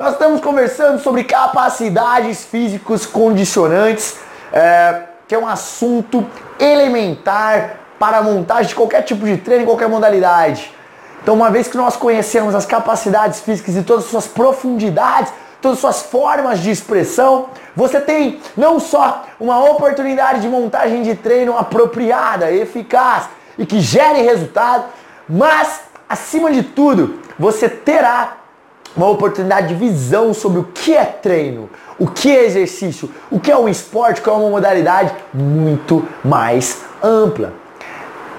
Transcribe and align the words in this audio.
Nós 0.00 0.14
estamos 0.14 0.40
conversando 0.40 0.98
sobre 0.98 1.24
capacidades 1.24 2.42
físicos 2.42 3.04
condicionantes, 3.04 4.16
é, 4.50 5.02
que 5.28 5.34
é 5.34 5.38
um 5.38 5.46
assunto 5.46 6.26
elementar 6.58 7.76
para 7.98 8.16
a 8.16 8.22
montagem 8.22 8.68
de 8.68 8.74
qualquer 8.74 9.02
tipo 9.02 9.26
de 9.26 9.36
treino, 9.36 9.66
qualquer 9.66 9.90
modalidade. 9.90 10.72
Então, 11.22 11.34
uma 11.34 11.50
vez 11.50 11.68
que 11.68 11.76
nós 11.76 11.96
conhecemos 11.96 12.54
as 12.54 12.64
capacidades 12.64 13.40
físicas 13.42 13.76
e 13.76 13.82
todas 13.82 14.04
as 14.04 14.10
suas 14.10 14.26
profundidades, 14.26 15.34
todas 15.60 15.76
as 15.76 15.80
suas 15.82 16.02
formas 16.10 16.60
de 16.60 16.70
expressão, 16.70 17.50
você 17.76 18.00
tem 18.00 18.40
não 18.56 18.80
só 18.80 19.26
uma 19.38 19.62
oportunidade 19.62 20.40
de 20.40 20.48
montagem 20.48 21.02
de 21.02 21.14
treino 21.14 21.58
apropriada, 21.58 22.50
eficaz 22.50 23.28
e 23.58 23.66
que 23.66 23.78
gere 23.80 24.22
resultado, 24.22 24.84
mas, 25.28 25.82
acima 26.08 26.50
de 26.50 26.62
tudo, 26.62 27.20
você 27.38 27.68
terá 27.68 28.39
uma 28.96 29.08
oportunidade 29.08 29.68
de 29.68 29.74
visão 29.74 30.34
sobre 30.34 30.58
o 30.58 30.64
que 30.64 30.96
é 30.96 31.04
treino, 31.04 31.68
o 31.98 32.06
que 32.06 32.30
é 32.34 32.44
exercício, 32.44 33.10
o 33.30 33.38
que 33.38 33.50
é 33.50 33.56
um 33.56 33.68
esporte, 33.68 34.20
qual 34.20 34.36
é 34.36 34.40
uma 34.40 34.50
modalidade 34.50 35.12
muito 35.32 36.06
mais 36.24 36.82
ampla. 37.02 37.52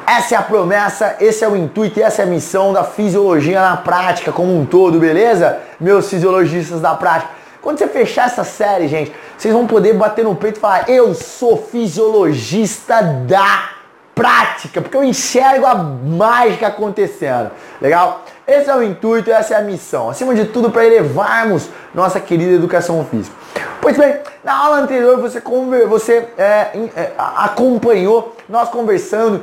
Essa 0.06 0.36
é 0.36 0.38
a 0.38 0.42
promessa, 0.42 1.16
esse 1.20 1.44
é 1.44 1.48
o 1.48 1.56
intuito 1.56 2.00
e 2.00 2.04
essa 2.04 2.22
é 2.22 2.26
a 2.26 2.28
missão 2.28 2.74
da 2.74 2.84
fisiologia 2.84 3.62
na 3.62 3.78
prática 3.78 4.32
como 4.32 4.60
um 4.60 4.66
todo, 4.66 5.00
beleza? 5.00 5.60
Meus 5.80 6.10
fisiologistas 6.10 6.82
da 6.82 6.96
prática. 6.96 7.32
Quando 7.62 7.78
você 7.78 7.88
fechar 7.88 8.26
essa 8.26 8.44
série, 8.44 8.88
gente, 8.88 9.14
vocês 9.38 9.54
vão 9.54 9.68
poder 9.68 9.94
bater 9.94 10.26
no 10.26 10.36
peito 10.36 10.58
e 10.58 10.60
falar: 10.60 10.90
Eu 10.90 11.14
sou 11.14 11.56
fisiologista 11.58 13.02
da 13.02 13.70
prática, 14.16 14.82
porque 14.82 14.98
eu 14.98 15.04
enxergo 15.04 15.66
a 15.66 15.76
mágica 15.76 16.68
acontecendo. 16.68 17.52
Legal? 17.80 18.26
Esse 18.52 18.70
é 18.70 18.76
o 18.76 18.84
intuito, 18.84 19.32
essa 19.32 19.54
é 19.54 19.58
a 19.58 19.62
missão. 19.62 20.10
Acima 20.10 20.36
de 20.36 20.44
tudo, 20.44 20.70
para 20.70 20.86
elevarmos 20.86 21.70
nossa 21.96 22.20
querida 22.20 22.52
educação 22.52 23.06
física. 23.10 23.34
Pois 23.80 23.98
bem, 23.98 24.18
na 24.44 24.54
aula 24.54 24.80
anterior 24.82 25.22
você, 25.22 25.42
você 25.88 26.28
é, 26.38 26.68
é, 26.98 27.12
acompanhou 27.18 28.36
nós 28.50 28.68
conversando 28.68 29.42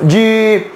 de 0.00 0.66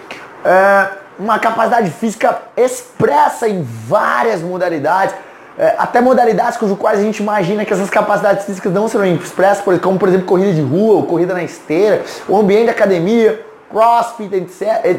é, 0.45 0.89
uma 1.19 1.41
capacidade 1.41 1.91
física 1.91 2.43
expressa 2.57 3.49
em 3.49 3.67
várias 3.89 4.41
modalidades, 4.41 5.13
é, 5.59 5.75
até 5.77 6.01
modalidades 6.01 6.57
cujo 6.57 6.77
quais 6.77 7.01
a 7.01 7.03
gente 7.03 7.19
imagina 7.19 7.65
que 7.65 7.73
essas 7.73 7.91
capacidades 7.91 8.47
físicas 8.47 8.73
não 8.73 8.87
serão 8.87 9.05
expressas, 9.05 9.65
como 9.81 9.99
por 9.99 10.09
exemplo 10.09 10.29
corrida 10.29 10.53
de 10.53 10.63
rua, 10.63 10.95
ou 10.95 11.07
corrida 11.07 11.35
na 11.35 11.43
esteira, 11.43 12.03
o 12.29 12.39
ambiente 12.39 12.67
de 12.67 12.71
academia, 12.71 13.45
crossfit, 13.69 14.31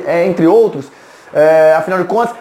é, 0.06 0.26
entre 0.28 0.46
outros. 0.46 0.92
É, 1.36 1.76
afinal 1.78 2.00
de 2.00 2.06
contas, 2.06 2.34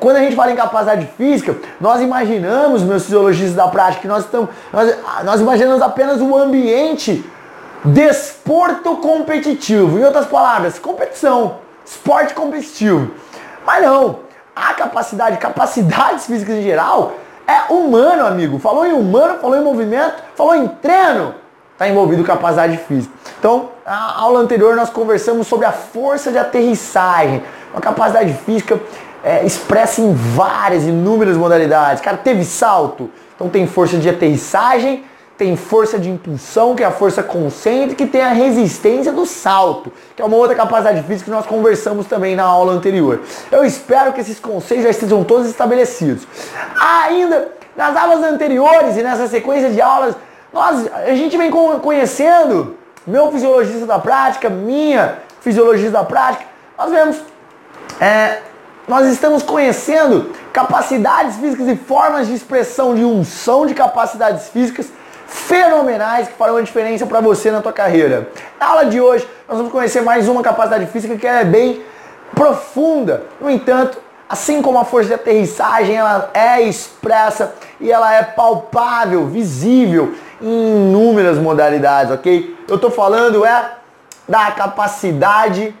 quando 0.00 0.16
a 0.16 0.20
gente 0.20 0.34
fala 0.34 0.50
em 0.50 0.56
capacidade 0.56 1.08
física, 1.16 1.56
nós 1.80 2.02
imaginamos, 2.02 2.82
meus 2.82 3.04
fisiologistas 3.04 3.54
da 3.54 3.68
prática, 3.68 4.02
que 4.02 4.08
nós 4.08 4.24
estamos, 4.24 4.50
nós, 4.72 4.96
nós 5.24 5.40
imaginamos 5.40 5.80
apenas 5.80 6.20
o 6.20 6.36
ambiente 6.36 7.24
Desporto 7.84 8.96
competitivo. 8.98 9.98
Em 9.98 10.04
outras 10.04 10.26
palavras, 10.26 10.78
competição. 10.78 11.56
Esporte 11.84 12.32
competitivo. 12.32 13.10
Mas 13.66 13.82
não. 13.82 14.20
A 14.54 14.74
capacidade, 14.74 15.38
capacidades 15.38 16.26
físicas 16.26 16.56
em 16.56 16.62
geral, 16.62 17.14
é 17.46 17.72
humano, 17.72 18.26
amigo. 18.26 18.58
Falou 18.58 18.86
em 18.86 18.92
humano, 18.92 19.38
falou 19.40 19.56
em 19.56 19.64
movimento, 19.64 20.22
falou 20.36 20.54
em 20.54 20.68
treino. 20.68 21.34
Está 21.82 21.90
envolvido 21.90 22.22
capacidade 22.22 22.76
física. 22.76 23.12
Então, 23.40 23.70
a 23.84 24.20
aula 24.20 24.38
anterior 24.38 24.76
nós 24.76 24.88
conversamos 24.88 25.48
sobre 25.48 25.66
a 25.66 25.72
força 25.72 26.30
de 26.30 26.38
aterrissagem. 26.38 27.42
Uma 27.72 27.80
capacidade 27.80 28.32
física 28.34 28.80
é, 29.24 29.44
expressa 29.44 30.00
em 30.00 30.14
várias, 30.14 30.84
inúmeras 30.84 31.36
modalidades. 31.36 32.00
Cara, 32.00 32.16
teve 32.18 32.44
salto, 32.44 33.10
então 33.34 33.48
tem 33.48 33.66
força 33.66 33.98
de 33.98 34.08
aterrissagem 34.08 35.04
tem 35.36 35.56
força 35.56 35.98
de 35.98 36.08
impulsão, 36.08 36.76
que 36.76 36.84
é 36.84 36.86
a 36.86 36.90
força 36.92 37.20
concêntrica, 37.20 38.04
e 38.04 38.06
tem 38.06 38.20
a 38.20 38.32
resistência 38.32 39.10
do 39.10 39.26
salto, 39.26 39.90
que 40.14 40.22
é 40.22 40.24
uma 40.24 40.36
outra 40.36 40.54
capacidade 40.54 41.02
física 41.02 41.24
que 41.24 41.30
nós 41.30 41.46
conversamos 41.46 42.06
também 42.06 42.36
na 42.36 42.44
aula 42.44 42.72
anterior. 42.74 43.20
Eu 43.50 43.64
espero 43.64 44.12
que 44.12 44.20
esses 44.20 44.38
conceitos 44.38 44.84
já 44.84 44.90
estejam 44.90 45.24
todos 45.24 45.48
estabelecidos. 45.48 46.28
Ainda 46.78 47.48
nas 47.74 47.96
aulas 47.96 48.22
anteriores 48.22 48.96
e 48.96 49.02
nessa 49.02 49.26
sequência 49.26 49.70
de 49.70 49.80
aulas, 49.80 50.14
nós, 50.52 50.86
a 50.92 51.14
gente 51.14 51.36
vem 51.36 51.50
conhecendo 51.50 52.76
meu 53.06 53.32
fisiologista 53.32 53.86
da 53.86 53.98
prática, 53.98 54.50
minha 54.50 55.18
fisiologista 55.40 55.90
da 55.90 56.04
prática, 56.04 56.44
nós 56.78 56.90
vemos, 56.90 57.16
é, 58.00 58.38
nós 58.86 59.06
estamos 59.06 59.42
conhecendo 59.42 60.30
capacidades 60.52 61.36
físicas 61.36 61.68
e 61.68 61.76
formas 61.76 62.26
de 62.26 62.34
expressão 62.34 62.94
de 62.94 63.04
unção 63.04 63.66
de 63.66 63.74
capacidades 63.74 64.48
físicas 64.48 64.92
fenomenais 65.26 66.28
que 66.28 66.34
farão 66.34 66.58
a 66.58 66.62
diferença 66.62 67.06
para 67.06 67.20
você 67.20 67.50
na 67.50 67.62
tua 67.62 67.72
carreira. 67.72 68.28
Na 68.60 68.66
aula 68.66 68.84
de 68.84 69.00
hoje, 69.00 69.26
nós 69.48 69.56
vamos 69.56 69.72
conhecer 69.72 70.02
mais 70.02 70.28
uma 70.28 70.42
capacidade 70.42 70.86
física 70.86 71.16
que 71.16 71.26
é 71.26 71.44
bem 71.44 71.82
profunda. 72.34 73.24
No 73.40 73.50
entanto, 73.50 73.98
assim 74.28 74.60
como 74.60 74.78
a 74.78 74.84
força 74.84 75.08
de 75.08 75.14
aterrissagem, 75.14 75.96
ela 75.96 76.30
é 76.34 76.60
expressa 76.62 77.54
e 77.80 77.90
ela 77.90 78.12
é 78.12 78.22
palpável, 78.22 79.26
visível 79.26 80.14
inúmeras 80.42 81.38
modalidades, 81.38 82.12
ok? 82.12 82.56
Eu 82.68 82.74
estou 82.74 82.90
falando 82.90 83.46
é 83.46 83.76
da 84.28 84.50
capacidade 84.50 85.74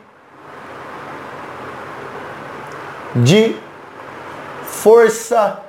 de 3.14 3.56
força 4.64 5.60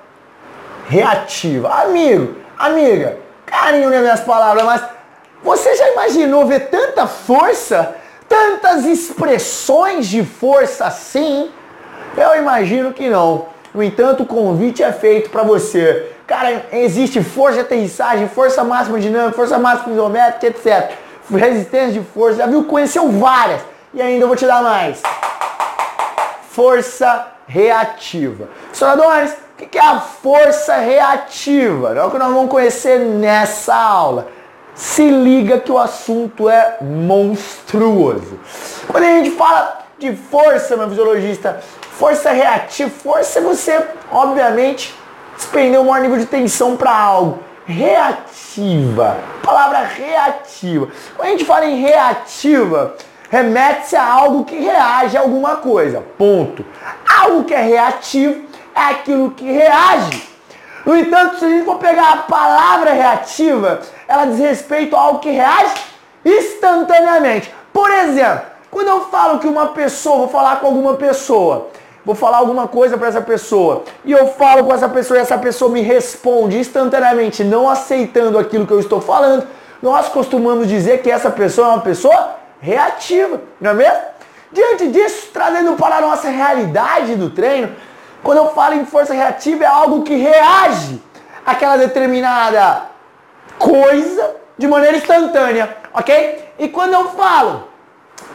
reativa. 0.87 1.69
Amigo, 1.69 2.35
amiga, 2.57 3.17
carinho 3.45 3.89
nas 3.89 4.01
minhas 4.01 4.21
palavras, 4.21 4.63
mas 4.63 4.83
você 5.43 5.75
já 5.75 5.91
imaginou 5.91 6.45
ver 6.45 6.69
tanta 6.69 7.05
força, 7.07 7.95
tantas 8.29 8.85
expressões 8.85 10.07
de 10.07 10.23
força 10.23 10.85
assim? 10.85 11.51
Eu 12.15 12.35
imagino 12.37 12.93
que 12.93 13.09
não. 13.09 13.47
No 13.73 13.81
entanto, 13.81 14.23
o 14.23 14.25
convite 14.25 14.83
é 14.83 14.91
feito 14.91 15.29
para 15.29 15.43
você. 15.43 16.12
Cara, 16.25 16.67
existe 16.71 17.21
força 17.21 17.55
de 17.55 17.59
aterrissagem, 17.61 18.29
força 18.29 18.63
máxima 18.63 18.99
dinâmica, 18.99 19.35
força 19.35 19.57
máxima 19.57 19.93
isométrica, 19.93 20.47
etc. 20.47 20.97
Resistência 21.29 21.91
de 21.91 22.01
força, 22.01 22.37
já 22.37 22.47
viu? 22.47 22.63
Conheceu 22.63 23.09
várias. 23.09 23.61
E 23.93 24.01
ainda 24.01 24.23
eu 24.23 24.27
vou 24.27 24.37
te 24.37 24.45
dar 24.45 24.63
mais. 24.63 25.01
Força 26.49 27.27
reativa. 27.45 28.47
Senadores, 28.71 29.35
o 29.59 29.65
que 29.65 29.77
é 29.77 29.81
a 29.81 29.99
força 29.99 30.75
reativa? 30.75 31.93
É 31.93 32.03
o 32.03 32.11
que 32.11 32.17
nós 32.17 32.33
vamos 32.33 32.49
conhecer 32.49 32.99
nessa 32.99 33.75
aula. 33.75 34.27
Se 34.73 35.07
liga 35.09 35.59
que 35.59 35.71
o 35.71 35.77
assunto 35.77 36.49
é 36.49 36.77
monstruoso. 36.81 38.39
Quando 38.87 39.03
a 39.03 39.07
gente 39.07 39.31
fala 39.31 39.85
de 39.99 40.15
força, 40.15 40.75
meu 40.75 40.89
fisiologista, 40.89 41.59
força 41.91 42.31
reativa, 42.31 42.89
força 42.89 43.39
é 43.39 43.41
você, 43.41 43.85
obviamente, 44.11 44.95
despender 45.35 45.79
o 45.79 45.85
maior 45.85 46.01
nível 46.01 46.17
de 46.17 46.25
tensão 46.25 46.77
para 46.77 46.95
algo. 46.95 47.39
Reativa. 47.65 49.17
Palavra 49.41 49.79
reativa. 49.79 50.87
Quando 51.15 51.27
a 51.27 51.31
gente 51.31 51.45
fala 51.45 51.65
em 51.65 51.81
reativa, 51.81 52.95
remete-se 53.29 53.95
a 53.95 54.05
algo 54.05 54.43
que 54.43 54.55
reage 54.55 55.17
a 55.17 55.21
alguma 55.21 55.57
coisa. 55.57 56.03
Ponto. 56.17 56.65
Algo 57.21 57.45
que 57.45 57.53
é 57.53 57.61
reativo 57.61 58.43
é 58.75 58.81
aquilo 58.81 59.31
que 59.31 59.49
reage. 59.49 60.27
No 60.85 60.97
entanto, 60.97 61.37
se 61.39 61.45
a 61.45 61.49
gente 61.49 61.65
for 61.65 61.77
pegar 61.77 62.11
a 62.11 62.17
palavra 62.17 62.91
reativa, 62.91 63.79
ela 64.07 64.25
diz 64.25 64.39
respeito 64.39 64.95
a 64.95 64.99
algo 64.99 65.19
que 65.19 65.29
reage 65.29 65.73
instantaneamente. 66.25 67.53
Por 67.71 67.89
exemplo, 67.89 68.45
quando 68.69 68.87
eu 68.87 69.05
falo 69.09 69.39
que 69.39 69.47
uma 69.47 69.67
pessoa, 69.67 70.17
vou 70.17 70.27
falar 70.27 70.59
com 70.59 70.67
alguma 70.67 70.95
pessoa, 70.95 71.69
vou 72.05 72.15
falar 72.15 72.37
alguma 72.37 72.67
coisa 72.67 72.97
para 72.97 73.07
essa 73.07 73.21
pessoa, 73.21 73.83
e 74.03 74.11
eu 74.11 74.27
falo 74.27 74.63
com 74.65 74.73
essa 74.73 74.89
pessoa 74.89 75.17
e 75.17 75.21
essa 75.21 75.37
pessoa 75.37 75.71
me 75.71 75.81
responde 75.81 76.57
instantaneamente, 76.57 77.43
não 77.43 77.69
aceitando 77.69 78.37
aquilo 78.37 78.67
que 78.67 78.73
eu 78.73 78.79
estou 78.79 78.99
falando, 78.99 79.47
nós 79.81 80.09
costumamos 80.09 80.67
dizer 80.67 81.01
que 81.01 81.09
essa 81.09 81.29
pessoa 81.29 81.67
é 81.67 81.69
uma 81.71 81.81
pessoa 81.81 82.35
reativa, 82.59 83.41
não 83.59 83.71
é 83.71 83.73
mesmo? 83.73 84.01
Diante 84.51 84.87
disso, 84.87 85.29
trazendo 85.33 85.73
para 85.73 85.97
a 85.97 86.01
nossa 86.01 86.29
realidade 86.29 87.15
do 87.15 87.29
treino, 87.29 87.75
quando 88.21 88.37
eu 88.37 88.49
falo 88.49 88.75
em 88.75 88.85
força 88.85 89.13
reativa, 89.13 89.63
é 89.63 89.67
algo 89.67 90.03
que 90.03 90.15
reage 90.15 91.01
àquela 91.45 91.75
determinada 91.75 92.83
coisa 93.57 94.35
de 94.57 94.67
maneira 94.67 94.95
instantânea, 94.95 95.75
ok? 95.93 96.53
E 96.59 96.69
quando 96.69 96.93
eu 96.93 97.09
falo 97.09 97.67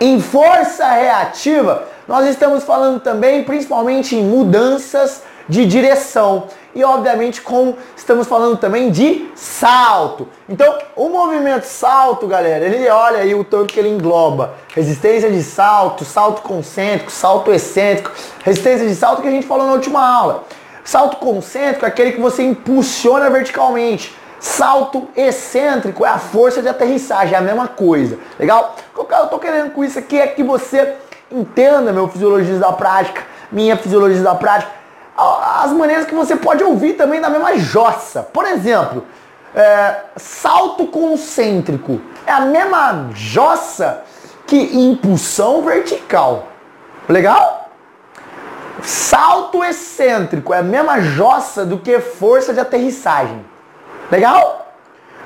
em 0.00 0.21
força 0.21 0.87
reativa, 0.87 1.85
nós 2.08 2.26
estamos 2.26 2.64
falando 2.64 3.00
também 3.00 3.44
principalmente 3.44 4.16
em 4.16 4.25
mudanças 4.25 5.22
de 5.46 5.66
direção 5.66 6.44
e 6.75 6.82
obviamente 6.82 7.43
com 7.43 7.75
estamos 7.96 8.26
falando 8.26 8.56
também 8.56 8.90
de 8.90 9.31
salto. 9.34 10.26
Então, 10.49 10.78
o 10.96 11.08
movimento 11.10 11.64
salto, 11.64 12.26
galera, 12.26 12.64
ele 12.64 12.88
olha 12.88 13.19
aí 13.19 13.34
o 13.34 13.44
tanto 13.44 13.75
que 13.75 13.81
ele 13.81 13.90
engloba. 13.90 14.55
Resistência 14.75 15.31
de 15.31 15.43
salto, 15.43 16.05
salto 16.05 16.40
concêntrico, 16.40 17.10
salto 17.10 17.52
excêntrico, 17.52 18.11
resistência 18.43 18.87
de 18.87 18.94
salto 18.94 19.20
que 19.20 19.28
a 19.28 19.31
gente 19.31 19.46
falou 19.46 19.66
na 19.66 19.72
última 19.75 20.00
aula. 20.06 20.44
Salto 20.84 21.19
concêntrico 21.19 21.84
é 21.84 21.88
aquele 21.88 22.12
que 22.12 22.20
você 22.20 22.43
impulsiona 22.43 23.28
verticalmente. 23.28 24.16
Salto 24.40 25.08
excêntrico 25.16 26.06
é 26.06 26.08
a 26.08 26.19
força 26.19 26.62
de 26.62 26.69
aterrissagem, 26.69 27.34
é 27.34 27.37
a 27.38 27.43
mesma 27.43 27.69
coisa. 27.69 28.19
Legal? 28.38 28.76
O 28.96 29.04
que 29.04 29.12
eu 29.12 29.26
tô 29.26 29.38
querendo 29.38 29.72
com 29.72 29.84
isso 29.84 29.99
aqui 29.99 30.19
é 30.19 30.28
que 30.28 30.43
você 30.43 30.96
entenda, 31.30 31.92
meu 31.92 32.08
fisiologista 32.08 32.58
da 32.58 32.72
prática, 32.72 33.22
minha 33.50 33.76
fisiologista 33.76 34.25
da 34.25 34.34
prática, 34.34 34.72
as 35.16 35.72
maneiras 35.72 36.06
que 36.06 36.14
você 36.14 36.36
pode 36.36 36.62
ouvir 36.62 36.94
também 36.94 37.20
da 37.20 37.28
mesma 37.28 37.56
jossa. 37.56 38.22
Por 38.22 38.44
exemplo, 38.44 39.04
é, 39.54 39.96
salto 40.16 40.86
concêntrico 40.86 42.00
é 42.26 42.32
a 42.32 42.40
mesma 42.40 43.08
jossa 43.12 44.04
que 44.46 44.56
impulsão 44.56 45.62
vertical. 45.62 46.48
Legal? 47.08 47.70
Salto 48.82 49.64
excêntrico 49.64 50.54
é 50.54 50.58
a 50.58 50.62
mesma 50.62 51.00
jossa 51.00 51.64
do 51.64 51.78
que 51.78 51.98
força 52.00 52.54
de 52.54 52.60
aterrissagem. 52.60 53.44
Legal? 54.10 54.72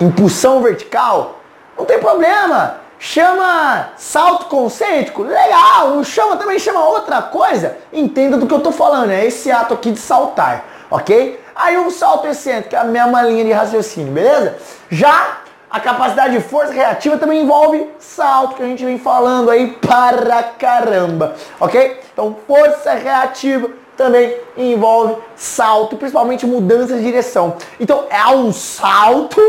impulsão 0.01 0.63
vertical, 0.63 1.41
não 1.77 1.85
tem 1.85 1.99
problema. 1.99 2.87
Chama 2.99 3.91
salto 3.99 4.47
concêntrico, 4.47 5.23
legal. 5.23 5.91
Não 5.91 6.03
chama, 6.03 6.39
também 6.39 6.59
chama 6.59 6.83
outra 6.83 7.21
coisa. 7.21 7.77
Entenda 7.93 8.39
do 8.39 8.47
que 8.47 8.55
eu 8.55 8.61
tô 8.61 8.73
falando, 8.73 9.11
é 9.11 9.27
esse 9.27 9.53
ato 9.53 9.75
aqui 9.75 9.91
de 9.91 9.99
saltar, 9.99 10.65
ok? 10.91 11.39
Aí 11.55 11.77
o 11.77 11.91
salto 11.91 12.27
excêntrico 12.27 12.75
é 12.75 12.79
a 12.79 12.85
mesma 12.85 13.23
linha 13.23 13.45
de 13.45 13.53
raciocínio, 13.53 14.13
beleza? 14.13 14.57
Já 14.91 15.39
a 15.71 15.81
capacidade 15.81 16.35
de 16.35 16.41
força 16.41 16.73
reativa 16.73 17.19
também 17.19 17.43
envolve 17.43 17.89
salto, 17.99 18.57
que 18.57 18.63
a 18.63 18.67
gente 18.67 18.85
vem 18.85 18.99
falando 18.99 19.51
aí 19.51 19.73
para 19.73 20.43
caramba, 20.43 21.35
ok? 21.59 22.01
Então, 22.13 22.37
força 22.47 22.93
reativa 22.95 23.69
também 23.97 24.37
envolve 24.57 25.17
salto, 25.35 25.97
principalmente 25.97 26.47
mudança 26.47 26.97
de 26.97 27.03
direção. 27.03 27.57
Então, 27.81 28.05
é 28.11 28.27
um 28.29 28.53
salto, 28.53 29.41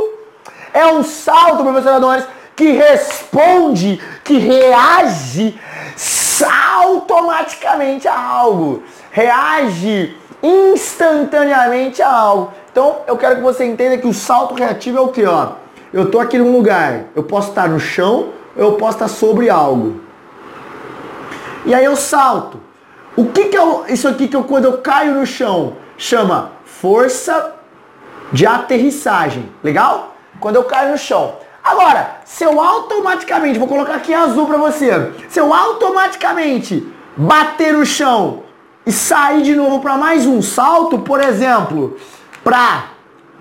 é 0.74 0.86
um 0.88 1.04
salto, 1.04 1.64
professor 1.64 1.94
Adonis, 1.94 2.26
que 2.56 2.72
responde, 2.72 4.02
que 4.24 4.38
reage 4.40 5.60
automaticamente 6.82 8.08
a 8.08 8.20
algo. 8.20 8.84
Reage 9.12 10.16
instantaneamente 10.42 12.02
a 12.02 12.12
algo. 12.12 12.54
Então, 12.72 12.98
eu 13.08 13.18
quero 13.18 13.38
que 13.38 13.42
você 13.42 13.66
entenda 13.66 13.98
que 13.98 14.08
o 14.08 14.14
salto 14.14 14.54
reativo 14.56 14.98
é 14.98 15.02
o 15.02 15.08
que, 15.10 15.26
ó? 15.26 15.67
Eu 15.94 16.12
tô 16.12 16.20
aqui 16.20 16.38
num 16.38 16.52
lugar, 16.52 17.06
eu 17.16 17.24
posso 17.24 17.50
estar 17.50 17.70
no 17.70 17.80
chão, 17.80 18.30
eu 18.56 18.74
posso 18.74 18.94
estar 18.94 19.08
sobre 19.08 19.50
algo. 19.50 20.02
E 21.66 21.74
aí 21.74 21.86
eu 21.86 21.96
salto. 21.96 22.60
O 23.16 23.26
que 23.26 23.46
que 23.46 23.58
é 23.58 23.94
isso 23.94 24.08
aqui 24.08 24.28
que 24.28 24.36
eu, 24.36 24.44
quando 24.44 24.66
eu 24.66 24.78
caio 24.80 25.16
no 25.16 25.26
chão 25.26 25.78
chama 25.98 26.52
força 26.66 27.56
de 28.32 28.46
aterrissagem, 28.46 29.52
legal? 29.64 30.16
Quando 30.40 30.58
eu 30.58 30.64
caio 30.66 30.92
no 30.92 30.98
chão. 30.98 31.36
Agora, 31.64 32.22
se 32.24 32.44
eu 32.44 32.62
automaticamente, 32.62 33.60
vou 33.60 33.68
colocar 33.68 33.96
aqui 33.96 34.14
azul 34.14 34.46
para 34.46 34.58
você, 34.58 35.12
se 35.28 35.40
eu 35.40 35.54
automaticamente 35.54 36.88
bater 37.16 37.74
no 37.74 37.86
chão 37.86 38.44
e 38.86 38.92
sair 38.92 39.42
de 39.42 39.56
novo 39.56 39.80
para 39.82 39.98
mais 39.98 40.26
um 40.26 40.42
salto, 40.42 41.00
por 41.00 41.20
exemplo, 41.22 41.98
para 42.44 42.86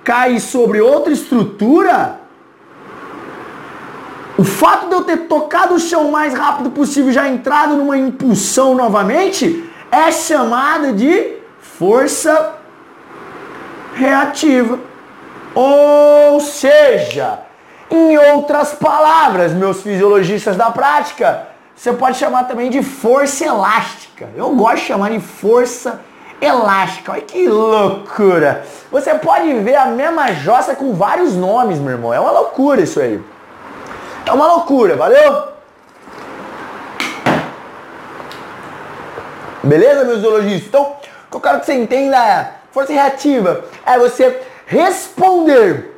cair 0.03 0.41
sobre 0.41 0.81
outra 0.81 1.13
estrutura, 1.13 2.26
o 4.39 4.45
fato 4.45 4.89
de 4.89 4.95
eu 4.95 5.05
ter 5.05 5.17
tocado 5.29 5.75
o 5.75 5.81
chão 5.81 6.09
o 6.09 6.13
mais 6.13 6.35
rápido 6.35 6.71
possível, 6.71 7.13
já 7.13 7.27
entrado 7.29 7.75
numa 7.75 7.97
impulsão 7.97 8.75
novamente, 8.75 9.65
é 9.91 10.11
chamada 10.13 10.93
de 10.93 11.37
força 11.59 12.55
reativa. 13.95 14.79
Ou 15.55 16.39
seja, 16.41 17.39
em 17.91 18.19
outras 18.19 18.75
palavras, 18.75 19.53
meus 19.53 19.81
fisiologistas 19.81 20.55
da 20.55 20.71
prática, 20.71 21.49
você 21.75 21.93
pode 21.93 22.19
chamar 22.19 22.45
também 22.45 22.69
de 22.69 22.83
força 22.83 23.45
elástica. 23.45 24.29
Eu 24.37 24.51
gosto 24.55 24.77
de 24.77 24.83
chamar 24.83 25.11
de 25.11 25.21
força 25.21 26.01
elástica. 26.41 27.13
Olha 27.13 27.23
que 27.23 27.49
loucura. 27.49 28.65
Você 28.91 29.15
pode 29.15 29.53
ver 29.55 29.77
a 29.77 29.87
mesma 29.87 30.33
jossa 30.33 30.75
com 30.75 30.93
vários 30.93 31.35
nomes, 31.35 31.79
meu 31.79 31.93
irmão. 31.93 32.13
É 32.13 32.21
uma 32.21 32.31
loucura 32.31 32.83
isso 32.83 33.01
aí. 33.01 33.23
É 34.27 34.33
uma 34.33 34.47
loucura, 34.47 34.97
valeu? 34.97 35.49
Beleza, 39.63 40.05
meus 40.05 40.21
zoologistas? 40.21 40.69
Então, 40.69 40.83
o 40.83 41.31
que 41.31 41.37
eu 41.37 41.41
quero 41.41 41.61
que 41.61 41.67
você 41.67 41.75
entenda 41.75 42.17
é 42.17 42.53
força 42.73 42.93
reativa. 42.93 43.65
É 43.85 43.99
você 43.99 44.43
responder 44.67 45.97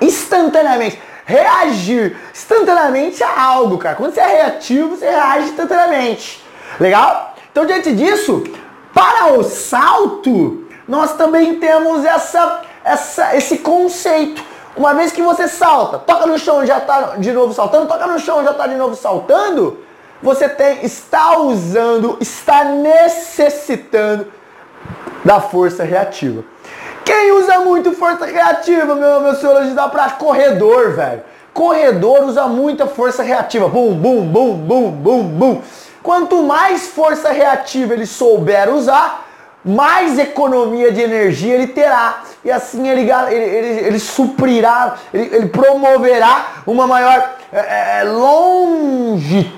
instantaneamente 0.00 1.00
reagir 1.24 2.16
instantaneamente 2.32 3.22
a 3.22 3.40
algo, 3.40 3.78
cara. 3.78 3.96
Quando 3.96 4.14
você 4.14 4.20
é 4.20 4.42
reativo, 4.42 4.96
você 4.96 5.08
reage 5.08 5.50
instantaneamente. 5.50 6.44
Legal? 6.80 7.34
Então, 7.50 7.64
diante 7.64 7.92
disso, 7.94 8.44
para 8.92 9.32
o 9.32 9.42
salto, 9.42 10.66
nós 10.86 11.14
também 11.16 11.58
temos 11.58 12.04
essa, 12.04 12.62
essa, 12.84 13.36
esse 13.36 13.58
conceito. 13.58 14.42
Uma 14.76 14.94
vez 14.94 15.12
que 15.12 15.22
você 15.22 15.48
salta, 15.48 15.98
toca 15.98 16.26
no 16.26 16.38
chão 16.38 16.64
já 16.64 16.78
está 16.78 17.16
de 17.18 17.32
novo 17.32 17.52
saltando, 17.52 17.86
toca 17.86 18.06
no 18.06 18.18
chão 18.18 18.42
já 18.42 18.52
está 18.52 18.66
de 18.66 18.74
novo 18.74 18.94
saltando, 18.94 19.78
você 20.22 20.48
tem, 20.48 20.84
está 20.84 21.38
usando, 21.38 22.16
está 22.20 22.64
necessitando 22.64 24.26
da 25.24 25.40
força 25.40 25.84
reativa. 25.84 26.42
Quem 27.04 27.32
usa 27.32 27.60
muito 27.60 27.92
força 27.92 28.24
reativa, 28.24 28.94
meu, 28.94 29.20
meu 29.20 29.34
senhor 29.34 29.62
da 29.74 29.88
prática? 29.88 30.24
Corredor, 30.24 30.92
velho. 30.92 31.22
Corredor 31.52 32.24
usa 32.24 32.46
muita 32.46 32.86
força 32.86 33.22
reativa. 33.22 33.68
Bum, 33.68 33.94
bum, 33.94 34.24
bum, 34.26 34.56
bum, 34.56 34.90
bum, 34.90 35.22
bum. 35.24 35.62
Quanto 36.02 36.42
mais 36.42 36.88
força 36.88 37.30
reativa 37.30 37.92
ele 37.92 38.06
souber 38.06 38.72
usar, 38.72 39.21
mais 39.64 40.18
economia 40.18 40.90
de 40.90 41.00
energia 41.00 41.54
ele 41.54 41.68
terá. 41.68 42.22
E 42.44 42.50
assim 42.50 42.88
ele, 42.88 43.10
ele, 43.10 43.34
ele, 43.34 43.86
ele 43.86 43.98
suprirá, 43.98 44.96
ele, 45.14 45.36
ele, 45.36 45.46
promoverá 45.46 46.62
uma 46.66 46.86
maior 46.86 47.36
é, 47.52 48.00
é 48.00 48.04
longitude, 48.04 49.56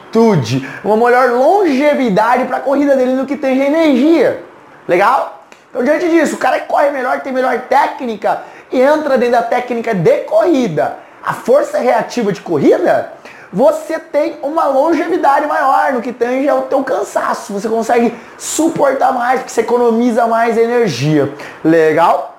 uma 0.85 0.97
maior 0.97 1.31
longevidade 1.31 2.45
para 2.45 2.59
a 2.59 2.61
corrida 2.61 2.95
dele 2.97 3.15
no 3.15 3.25
que 3.27 3.37
tem 3.37 3.55
de 3.57 3.63
energia. 3.63 4.43
Legal? 4.87 5.45
Então, 5.71 5.83
diante 5.83 6.09
disso, 6.09 6.37
o 6.37 6.39
cara 6.39 6.61
que 6.61 6.69
corre 6.69 6.91
melhor, 6.91 7.21
tem 7.21 7.33
melhor 7.33 7.59
técnica, 7.63 8.43
e 8.71 8.81
entra 8.81 9.19
dentro 9.19 9.33
da 9.33 9.43
técnica 9.43 9.93
de 9.95 10.19
corrida, 10.19 10.99
a 11.25 11.33
força 11.33 11.79
reativa 11.79 12.33
de 12.33 12.41
corrida, 12.41 13.14
você 13.55 14.01
tem 14.01 14.37
uma 14.43 14.67
longevidade 14.67 15.47
maior 15.47 15.93
no 15.93 16.03
que 16.03 16.13
tange 16.13 16.49
ao 16.49 16.63
teu 16.63 16.83
cansaço. 16.83 17.53
Você 17.53 17.69
consegue 17.69 18.13
suportar 18.37 19.13
mais, 19.13 19.39
porque 19.39 19.53
você 19.53 19.61
economiza 19.61 20.27
mais 20.27 20.59
energia. 20.59 21.33
Legal? 21.65 22.37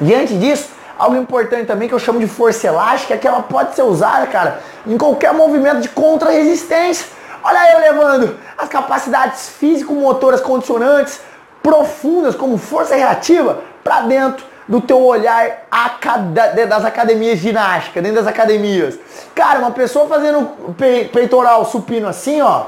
Diante 0.00 0.32
disso, 0.38 0.70
algo 0.98 1.14
importante 1.14 1.66
também 1.66 1.86
que 1.86 1.94
eu 1.94 1.98
chamo 1.98 2.18
de 2.18 2.26
força 2.26 2.68
elástica 2.68 3.12
é 3.12 3.18
que 3.18 3.28
ela 3.28 3.42
pode 3.42 3.74
ser 3.74 3.82
usada, 3.82 4.26
cara, 4.28 4.62
em 4.86 4.96
qualquer 4.96 5.34
movimento 5.34 5.82
de 5.82 5.90
contra-resistência. 5.90 7.06
Olha 7.44 7.72
eu 7.74 7.78
levando 7.78 8.38
as 8.56 8.68
capacidades 8.70 9.50
físico-motoras 9.50 10.40
condicionantes 10.40 11.20
profundas 11.62 12.34
como 12.34 12.56
força 12.56 12.94
reativa 12.94 13.58
para 13.84 14.00
dentro 14.00 14.42
do 14.68 14.80
teu 14.80 15.00
olhar 15.04 15.66
das 16.68 16.84
academias 16.84 17.38
de 17.38 17.44
ginástica, 17.48 18.02
dentro 18.02 18.18
das 18.18 18.26
academias. 18.26 18.98
Cara, 19.34 19.60
uma 19.60 19.70
pessoa 19.70 20.06
fazendo 20.06 20.74
peitoral 21.12 21.64
supino 21.64 22.08
assim, 22.08 22.40
ó, 22.40 22.66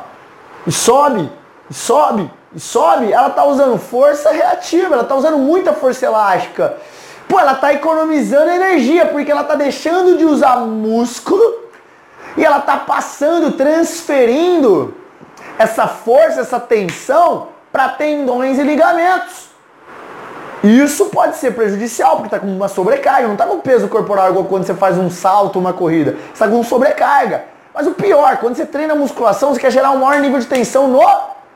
e 0.67 0.73
sobe, 0.73 1.31
e 1.69 1.75
sobe, 1.75 2.31
e 2.55 2.61
sobe, 2.61 3.13
ela 3.13 3.31
tá 3.31 3.45
usando 3.45 3.79
força 3.79 4.31
reativa, 4.31 4.95
ela 4.95 5.05
tá 5.05 5.15
usando 5.15 5.39
muita 5.39 5.73
força 5.73 6.07
elástica. 6.07 6.77
Pô, 7.29 7.39
ela 7.39 7.55
tá 7.55 7.75
economizando 7.75 8.51
energia 8.51 9.07
porque 9.07 9.31
ela 9.31 9.45
tá 9.45 9.55
deixando 9.55 10.17
de 10.17 10.25
usar 10.25 10.57
músculo 10.61 11.69
e 12.37 12.45
ela 12.45 12.61
tá 12.61 12.77
passando, 12.79 13.53
transferindo 13.53 14.95
essa 15.59 15.87
força, 15.87 16.41
essa 16.41 16.61
tensão 16.61 17.49
para 17.71 17.89
tendões 17.91 18.59
e 18.59 18.63
ligamentos. 18.63 19.48
Isso 20.63 21.07
pode 21.07 21.37
ser 21.37 21.53
prejudicial, 21.53 22.17
porque 22.17 22.27
está 22.27 22.39
com 22.39 22.47
uma 22.47 22.69
sobrecarga, 22.69 23.27
não 23.27 23.35
está 23.35 23.47
com 23.47 23.61
peso 23.61 23.89
corporal 23.89 24.31
igual 24.31 24.45
quando 24.45 24.65
você 24.65 24.75
faz 24.75 24.99
um 24.99 25.11
salto, 25.11 25.59
uma 25.59 25.73
corrida. 25.73 26.13
Você 26.13 26.33
está 26.33 26.49
com 26.49 26.63
sobrecarga. 26.63 27.45
Mas 27.75 27.87
o 27.87 27.93
pior, 27.93 28.39
quando 28.39 28.57
você 28.57 28.67
treina 28.67 28.95
musculação, 28.95 29.55
você 29.55 29.61
quer 29.61 29.71
gerar 29.71 29.91
um 29.93 29.99
maior 29.99 30.21
nível 30.21 30.39
de 30.41 30.47
tensão 30.47 30.89
no 30.89 31.01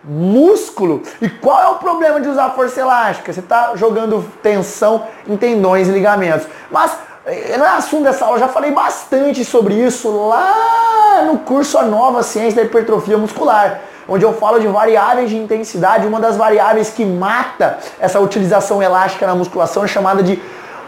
músculo. 0.04 1.02
E 1.20 1.28
qual 1.28 1.60
é 1.60 1.68
o 1.68 1.76
problema 1.76 2.20
de 2.20 2.28
usar 2.28 2.50
força 2.50 2.80
elástica? 2.80 3.32
Você 3.32 3.40
está 3.40 3.72
jogando 3.74 4.24
tensão 4.42 5.04
em 5.26 5.36
tendões 5.36 5.88
e 5.88 5.92
ligamentos. 5.92 6.46
Mas 6.70 6.96
eh, 7.26 7.56
não 7.56 7.66
é 7.66 7.70
assunto 7.70 8.04
dessa 8.04 8.24
aula, 8.24 8.38
já 8.38 8.48
falei 8.48 8.70
bastante 8.70 9.44
sobre 9.44 9.74
isso 9.74 10.10
lá 10.28 11.22
no 11.26 11.38
curso 11.38 11.78
A 11.78 11.82
Nova 11.82 12.22
Ciência 12.22 12.62
da 12.62 12.62
Hipertrofia 12.62 13.18
Muscular 13.18 13.80
onde 14.12 14.24
eu 14.24 14.34
falo 14.34 14.60
de 14.60 14.66
variáveis 14.66 15.30
de 15.30 15.36
intensidade. 15.36 16.06
Uma 16.06 16.20
das 16.20 16.36
variáveis 16.36 16.90
que 16.90 17.04
mata 17.04 17.78
essa 17.98 18.20
utilização 18.20 18.82
elástica 18.82 19.26
na 19.26 19.34
musculação 19.34 19.84
é 19.84 19.88
chamada 19.88 20.22
de 20.22 20.40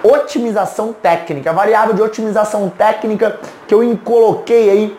otimização 0.03 0.93
técnica. 0.93 1.49
A 1.49 1.53
variável 1.55 1.95
de 1.95 2.03
otimização 2.03 2.69
técnica 2.69 3.41
que 3.67 3.75
eu 3.75 3.99
coloquei 4.05 4.71
aí 4.71 4.99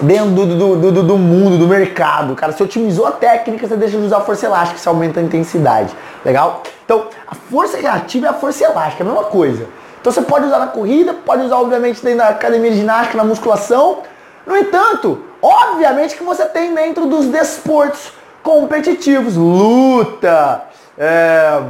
dentro 0.00 0.30
do, 0.30 0.46
do, 0.46 0.92
do, 0.92 1.02
do, 1.04 1.16
mundo, 1.16 1.56
do 1.56 1.68
mercado. 1.68 2.34
Cara, 2.34 2.52
você 2.52 2.64
otimizou 2.64 3.06
a 3.06 3.12
técnica, 3.12 3.66
você 3.66 3.76
deixa 3.76 3.96
de 3.96 4.04
usar 4.04 4.20
força 4.20 4.46
elástica, 4.46 4.78
você 4.78 4.88
aumenta 4.88 5.20
a 5.20 5.22
intensidade. 5.22 5.94
Legal? 6.24 6.62
Então, 6.84 7.06
a 7.28 7.34
força 7.34 7.78
reativa 7.78 8.26
é 8.26 8.30
a 8.30 8.34
força 8.34 8.64
elástica, 8.64 9.04
é 9.04 9.06
a 9.06 9.10
mesma 9.10 9.24
coisa. 9.24 9.68
Então 10.00 10.12
você 10.12 10.22
pode 10.22 10.46
usar 10.46 10.58
na 10.58 10.68
corrida, 10.68 11.14
pode 11.14 11.44
usar 11.44 11.56
obviamente 11.56 12.02
dentro 12.02 12.18
da 12.18 12.28
academia 12.28 12.70
de 12.70 12.76
ginástica, 12.78 13.16
na 13.16 13.24
musculação. 13.24 14.02
No 14.46 14.56
entanto, 14.56 15.20
obviamente 15.46 16.16
que 16.16 16.24
você 16.24 16.44
tem 16.46 16.74
dentro 16.74 17.06
dos 17.06 17.26
desportos 17.26 18.12
competitivos, 18.42 19.36
luta, 19.36 20.62
é, 20.98 21.62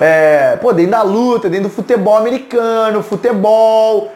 é, 0.00 0.56
pô, 0.60 0.72
dentro 0.72 0.92
da 0.92 1.02
luta, 1.02 1.48
dentro 1.48 1.68
do 1.68 1.74
futebol 1.74 2.16
americano, 2.16 3.02
futebol, 3.02 4.12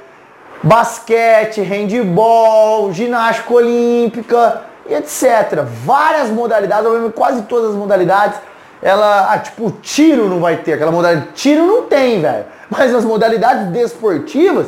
basquete, 0.62 1.60
handball, 1.60 2.92
ginástica 2.92 3.52
olímpica 3.52 4.62
e 4.88 4.94
etc. 4.94 5.64
Várias 5.84 6.30
modalidades, 6.30 6.88
quase 7.14 7.42
todas 7.42 7.70
as 7.70 7.76
modalidades. 7.76 8.38
Ela, 8.82 9.32
ah, 9.32 9.38
tipo, 9.38 9.70
tiro 9.82 10.28
não 10.28 10.40
vai 10.40 10.58
ter, 10.58 10.74
aquela 10.74 10.92
modalidade. 10.92 11.28
Tiro 11.34 11.66
não 11.66 11.82
tem, 11.82 12.20
velho. 12.20 12.44
Mas 12.68 12.94
as 12.94 13.04
modalidades 13.04 13.68
desportivas, 13.68 14.66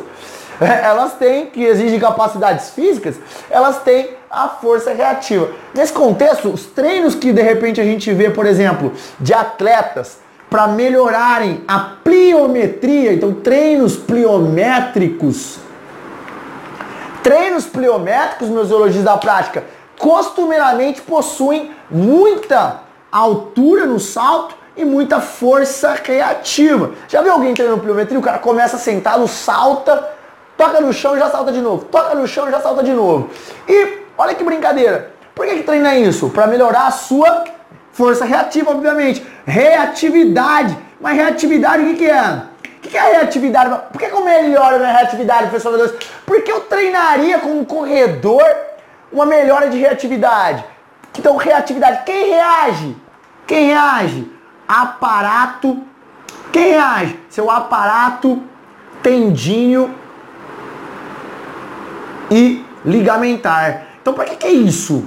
elas 0.60 1.14
têm, 1.14 1.46
que 1.46 1.62
exigem 1.62 1.98
capacidades 1.98 2.70
físicas, 2.70 3.16
elas 3.50 3.82
têm 3.82 4.10
a 4.30 4.48
força 4.48 4.92
reativa. 4.92 5.50
Nesse 5.75 5.92
contexto, 5.92 6.48
os 6.48 6.66
treinos 6.66 7.14
que 7.14 7.32
de 7.32 7.42
repente 7.42 7.80
a 7.80 7.84
gente 7.84 8.12
vê, 8.12 8.30
por 8.30 8.46
exemplo, 8.46 8.92
de 9.20 9.32
atletas 9.34 10.18
para 10.48 10.68
melhorarem 10.68 11.64
a 11.66 11.78
pliometria, 12.02 13.12
então 13.12 13.32
treinos 13.32 13.96
pliométricos, 13.96 15.58
Treinos 17.26 17.66
pliométricos, 17.66 18.48
meus 18.48 18.68
zoologistas 18.68 19.04
da 19.04 19.16
prática, 19.16 19.64
costumeiramente 19.98 21.00
possuem 21.00 21.72
muita 21.90 22.82
altura 23.10 23.84
no 23.84 23.98
salto 23.98 24.54
e 24.76 24.84
muita 24.84 25.20
força 25.20 26.00
reativa. 26.04 26.92
Já 27.08 27.22
viu 27.22 27.32
alguém 27.32 27.52
treinando 27.52 27.82
pliometria? 27.82 28.16
O 28.16 28.22
cara 28.22 28.38
começa 28.38 28.78
sentado, 28.78 29.26
salta, 29.26 30.08
toca 30.56 30.80
no 30.80 30.92
chão 30.92 31.16
e 31.16 31.18
já 31.18 31.30
salta 31.30 31.52
de 31.52 31.60
novo. 31.60 31.84
Toca 31.86 32.14
no 32.14 32.26
chão 32.26 32.48
e 32.48 32.50
já 32.50 32.60
salta 32.60 32.82
de 32.82 32.92
novo. 32.92 33.30
E 33.68 33.98
olha 34.16 34.34
que 34.34 34.42
brincadeira. 34.42 35.12
Por 35.34 35.46
que, 35.46 35.56
que 35.56 35.62
treina 35.64 35.94
isso? 35.96 36.30
Para 36.30 36.46
melhorar 36.46 36.86
a 36.86 36.90
sua 36.90 37.44
força 37.92 38.25
reativa, 38.25 38.70
obviamente. 38.70 39.25
Reatividade. 39.44 40.76
Mas 41.00 41.16
reatividade 41.16 41.82
o 41.82 41.86
que, 41.88 41.94
que 41.96 42.10
é? 42.10 42.42
O 42.62 42.88
que 42.88 42.96
é 42.96 43.12
reatividade? 43.12 43.70
Por 43.92 44.00
que, 44.00 44.06
que 44.06 44.14
eu 44.14 44.25
melhoro 44.25 44.78
minha 44.78 44.92
reatividade, 44.92 45.48
professor 45.48 45.76
Deus? 45.76 45.92
Porque 46.25 46.50
eu 46.50 46.60
treinaria 46.60 47.38
com 47.38 47.50
um 47.50 47.64
corredor 47.64 48.44
uma 49.12 49.26
melhora 49.26 49.68
de 49.68 49.78
reatividade. 49.78 50.64
Então, 51.18 51.36
reatividade. 51.36 52.04
Quem 52.04 52.30
reage? 52.30 52.96
Quem 53.46 53.68
reage? 53.68 54.30
Aparato. 54.66 55.82
Quem 56.52 56.72
reage? 56.72 57.18
Seu 57.28 57.50
aparato 57.50 58.42
tendinho 59.02 59.94
e 62.30 62.64
ligamentar. 62.85 63.87
Então, 64.00 64.14
para 64.14 64.25
que, 64.25 64.37
que 64.37 64.47
é 64.47 64.52
isso? 64.52 65.04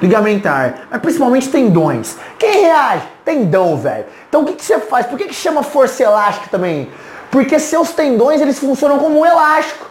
Ligamentar. 0.00 0.86
Mas 0.90 1.00
principalmente 1.00 1.48
tendões. 1.48 2.16
Quem 2.38 2.62
reage? 2.62 3.06
Tendão, 3.24 3.76
velho. 3.76 4.06
Então, 4.28 4.42
o 4.42 4.44
que, 4.44 4.52
que 4.54 4.64
você 4.64 4.78
faz? 4.78 5.06
Por 5.06 5.18
que, 5.18 5.24
que 5.24 5.34
chama 5.34 5.62
força 5.62 6.02
elástica 6.02 6.48
também? 6.50 6.90
Porque 7.30 7.58
seus 7.58 7.90
tendões 7.90 8.40
eles 8.40 8.58
funcionam 8.58 8.98
como 8.98 9.20
um 9.20 9.26
elástico. 9.26 9.86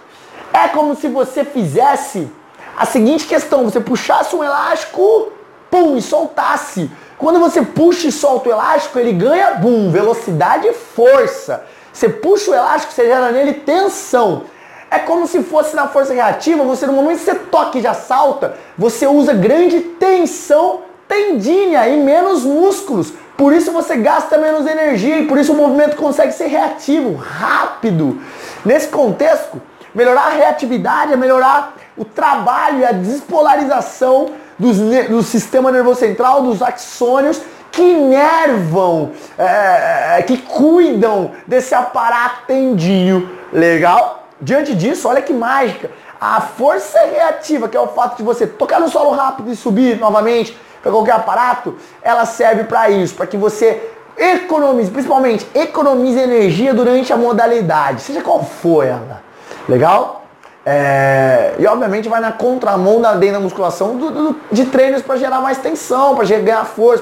É 0.53 0.67
como 0.69 0.95
se 0.95 1.07
você 1.07 1.43
fizesse 1.43 2.31
a 2.75 2.85
seguinte 2.85 3.25
questão: 3.27 3.65
você 3.65 3.79
puxasse 3.79 4.35
um 4.35 4.43
elástico, 4.43 5.31
pum, 5.69 5.97
e 5.97 6.01
soltasse. 6.01 6.89
Quando 7.17 7.39
você 7.39 7.63
puxa 7.63 8.07
e 8.07 8.11
solta 8.11 8.49
o 8.49 8.51
elástico, 8.51 8.97
ele 8.99 9.11
ganha, 9.11 9.55
bum, 9.55 9.91
velocidade 9.91 10.67
e 10.67 10.73
força. 10.73 11.65
Você 11.91 12.07
puxa 12.07 12.51
o 12.51 12.53
elástico, 12.53 12.93
você 12.93 13.05
gera 13.05 13.31
nele 13.31 13.53
tensão. 13.53 14.43
É 14.89 14.99
como 14.99 15.27
se 15.27 15.43
fosse 15.43 15.75
na 15.75 15.87
força 15.87 16.13
reativa, 16.13 16.63
você 16.63 16.85
no 16.85 16.93
momento 16.93 17.19
que 17.19 17.25
você 17.25 17.35
toca 17.35 17.77
e 17.77 17.81
já 17.81 17.93
salta, 17.93 18.55
você 18.77 19.05
usa 19.05 19.33
grande 19.33 19.79
tensão 19.79 20.81
tendínea 21.07 21.87
e 21.89 21.97
menos 21.97 22.43
músculos. 22.43 23.13
Por 23.35 23.53
isso 23.53 23.71
você 23.71 23.97
gasta 23.97 24.37
menos 24.37 24.65
energia 24.65 25.19
e 25.19 25.27
por 25.27 25.37
isso 25.37 25.53
o 25.53 25.55
movimento 25.55 25.95
consegue 25.95 26.31
ser 26.31 26.47
reativo, 26.47 27.15
rápido. 27.15 28.19
Nesse 28.65 28.87
contexto, 28.87 29.61
melhorar 29.93 30.27
a 30.27 30.29
reatividade 30.29 31.13
é 31.13 31.15
melhorar 31.15 31.75
o 31.95 32.03
trabalho 32.03 32.79
e 32.79 32.85
a 32.85 32.91
despolarização 32.91 34.31
dos, 34.57 34.77
do 34.77 35.21
sistema 35.21 35.71
nervoso 35.71 35.99
central, 35.99 36.41
dos 36.41 36.61
axônios 36.61 37.41
que 37.71 37.81
inervam, 37.81 39.11
é, 39.37 40.17
é, 40.17 40.21
que 40.23 40.37
cuidam 40.37 41.31
desse 41.45 41.75
aparato 41.75 42.47
tendinho. 42.47 43.29
Legal? 43.53 44.26
Diante 44.39 44.75
disso, 44.75 45.07
olha 45.07 45.21
que 45.21 45.33
mágica. 45.33 45.89
A 46.19 46.41
força 46.41 46.99
reativa, 46.99 47.67
que 47.67 47.77
é 47.77 47.79
o 47.79 47.87
fato 47.87 48.17
de 48.17 48.23
você 48.23 48.45
tocar 48.45 48.79
no 48.79 48.89
solo 48.89 49.11
rápido 49.11 49.51
e 49.51 49.55
subir 49.55 49.99
novamente, 49.99 50.57
para 50.81 50.91
qualquer 50.91 51.13
aparato, 51.13 51.75
ela 52.01 52.25
serve 52.25 52.63
para 52.63 52.89
isso, 52.89 53.15
para 53.15 53.27
que 53.27 53.37
você 53.37 53.91
economize, 54.17 54.89
principalmente 54.89 55.47
economize 55.53 56.19
energia 56.19 56.73
durante 56.73 57.13
a 57.13 57.17
modalidade, 57.17 58.01
seja 58.01 58.21
qual 58.21 58.43
for 58.43 58.85
ela. 58.85 59.21
Legal? 59.67 60.23
É, 60.65 61.53
e 61.57 61.65
obviamente 61.65 62.09
vai 62.09 62.19
na 62.19 62.31
contramão 62.31 62.99
da 62.99 63.13
dentro 63.13 63.35
da 63.35 63.39
musculação 63.39 63.95
do, 63.95 64.11
do, 64.11 64.35
de 64.51 64.65
treinos 64.65 65.01
para 65.01 65.15
gerar 65.15 65.39
mais 65.39 65.57
tensão, 65.59 66.13
para 66.13 66.25
ganhar 66.25 66.65
força, 66.65 67.01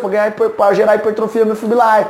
para 0.55 0.73
gerar 0.73 0.95
hipertrofia 0.95 1.45
miofibrilar. 1.45 2.07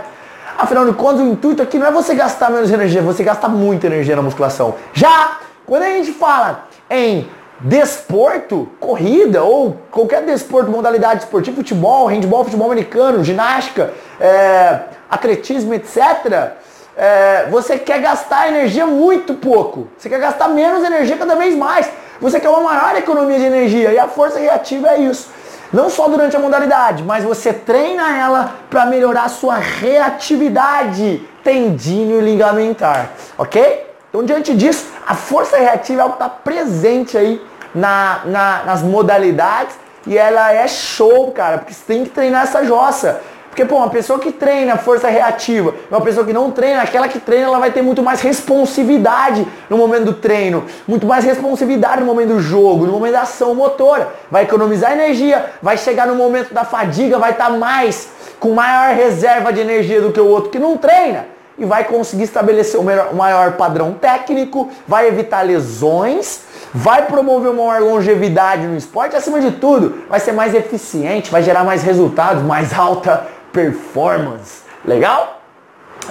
Afinal 0.58 0.86
de 0.86 0.94
contas, 0.94 1.22
o 1.22 1.26
intuito 1.26 1.62
aqui 1.62 1.78
não 1.78 1.88
é 1.88 1.92
você 1.92 2.16
gastar 2.16 2.50
menos 2.50 2.72
energia, 2.72 3.02
você 3.02 3.24
gasta 3.24 3.48
muita 3.50 3.88
energia 3.88 4.16
na 4.16 4.22
musculação. 4.22 4.76
Já 4.94 5.38
quando 5.66 5.84
a 5.84 5.90
gente 5.90 6.14
fala 6.14 6.66
em 6.90 7.30
desporto, 7.60 8.70
corrida 8.80 9.44
ou 9.44 9.78
qualquer 9.92 10.24
desporto, 10.24 10.72
modalidade 10.72 11.24
esportiva, 11.24 11.58
futebol, 11.58 12.08
handball, 12.08 12.44
futebol 12.44 12.68
americano, 12.68 13.24
ginástica, 13.24 13.94
é, 14.20 14.80
atletismo, 15.10 15.74
etc., 15.74 16.54
é, 16.98 17.48
você 17.50 17.78
quer 17.78 18.00
gastar 18.00 18.48
energia 18.48 18.86
muito 18.86 19.34
pouco. 19.34 19.90
Você 19.98 20.08
quer 20.08 20.20
gastar 20.20 20.48
menos 20.48 20.84
energia 20.84 21.18
cada 21.18 21.36
vez 21.36 21.54
mais. 21.54 21.90
Você 22.22 22.40
quer 22.40 22.48
uma 22.48 22.62
maior 22.62 22.96
economia 22.96 23.38
de 23.38 23.46
energia. 23.46 23.92
E 23.92 24.00
a 24.00 24.08
força 24.08 24.40
reativa 24.40 24.90
é 24.90 25.02
isso. 25.02 25.30
Não 25.76 25.90
só 25.90 26.08
durante 26.08 26.38
a 26.38 26.40
modalidade, 26.40 27.04
mas 27.04 27.26
você 27.26 27.52
treina 27.52 28.18
ela 28.18 28.56
para 28.70 28.86
melhorar 28.86 29.26
a 29.26 29.30
sua 29.30 29.56
reatividade 29.58 31.22
tendíneo 31.44 32.22
ligamentar. 32.22 33.10
Ok? 33.38 33.86
Então, 34.08 34.24
diante 34.24 34.56
disso, 34.56 34.88
a 35.06 35.14
força 35.16 35.58
reativa 35.58 36.04
é 36.04 36.08
está 36.08 36.30
presente 36.30 37.18
aí 37.18 37.46
na, 37.74 38.22
na, 38.24 38.64
nas 38.64 38.82
modalidades 38.82 39.76
e 40.08 40.18
ela 40.18 40.54
é 40.54 40.66
show, 40.66 41.34
cara, 41.34 41.58
porque 41.58 41.74
você 41.74 41.84
tem 41.86 42.06
que 42.06 42.12
treinar 42.12 42.44
essa 42.44 42.64
jossa. 42.64 43.20
Porque, 43.56 43.64
pô, 43.64 43.78
uma 43.78 43.90
pessoa 43.90 44.20
que 44.20 44.34
treina 44.34 44.76
força 44.76 45.08
reativa, 45.08 45.74
uma 45.90 46.02
pessoa 46.02 46.26
que 46.26 46.34
não 46.34 46.52
treina, 46.52 46.82
aquela 46.82 47.08
que 47.08 47.22
treina, 47.22 47.46
ela 47.46 47.58
vai 47.58 47.72
ter 47.72 47.82
muito 47.82 48.04
mais 48.04 48.20
responsividade 48.20 49.48
no 49.70 49.78
momento 49.78 50.04
do 50.04 50.14
treino, 50.14 50.66
muito 50.86 51.08
mais 51.08 51.24
responsividade 51.24 52.02
no 52.02 52.06
momento 52.06 52.34
do 52.34 52.42
jogo, 52.42 52.86
no 52.86 52.92
momento 52.92 53.14
da 53.14 53.22
ação 53.22 53.56
motora. 53.56 54.10
Vai 54.30 54.44
economizar 54.44 54.92
energia, 54.92 55.54
vai 55.62 55.78
chegar 55.78 56.06
no 56.06 56.16
momento 56.16 56.54
da 56.54 56.66
fadiga, 56.66 57.18
vai 57.18 57.32
estar 57.32 57.46
tá 57.46 57.52
mais, 57.52 58.10
com 58.42 58.52
maior 58.52 58.94
reserva 58.94 59.54
de 59.54 59.62
energia 59.62 60.02
do 60.02 60.12
que 60.12 60.20
o 60.20 60.28
outro 60.28 60.50
que 60.50 60.60
não 60.60 60.76
treina. 60.76 61.26
e 61.58 61.64
vai 61.64 61.86
conseguir 61.86 62.24
estabelecer 62.24 62.78
o 62.78 63.16
maior 63.16 63.54
padrão 63.54 63.94
técnico, 63.94 64.70
vai 64.86 65.08
evitar 65.08 65.42
lesões, 65.44 66.42
vai 66.74 67.04
promover 67.04 67.52
uma 67.52 67.68
maior 67.68 67.82
longevidade 67.82 68.68
no 68.68 68.76
esporte, 68.76 69.16
acima 69.16 69.40
de 69.40 69.52
tudo, 69.52 70.04
vai 70.10 70.20
ser 70.20 70.34
mais 70.34 70.54
eficiente, 70.54 71.32
vai 71.32 71.42
gerar 71.42 71.64
mais 71.64 71.82
resultados, 71.84 72.44
mais 72.44 72.78
alta 72.78 73.26
performance. 73.56 74.64
Legal? 74.84 75.42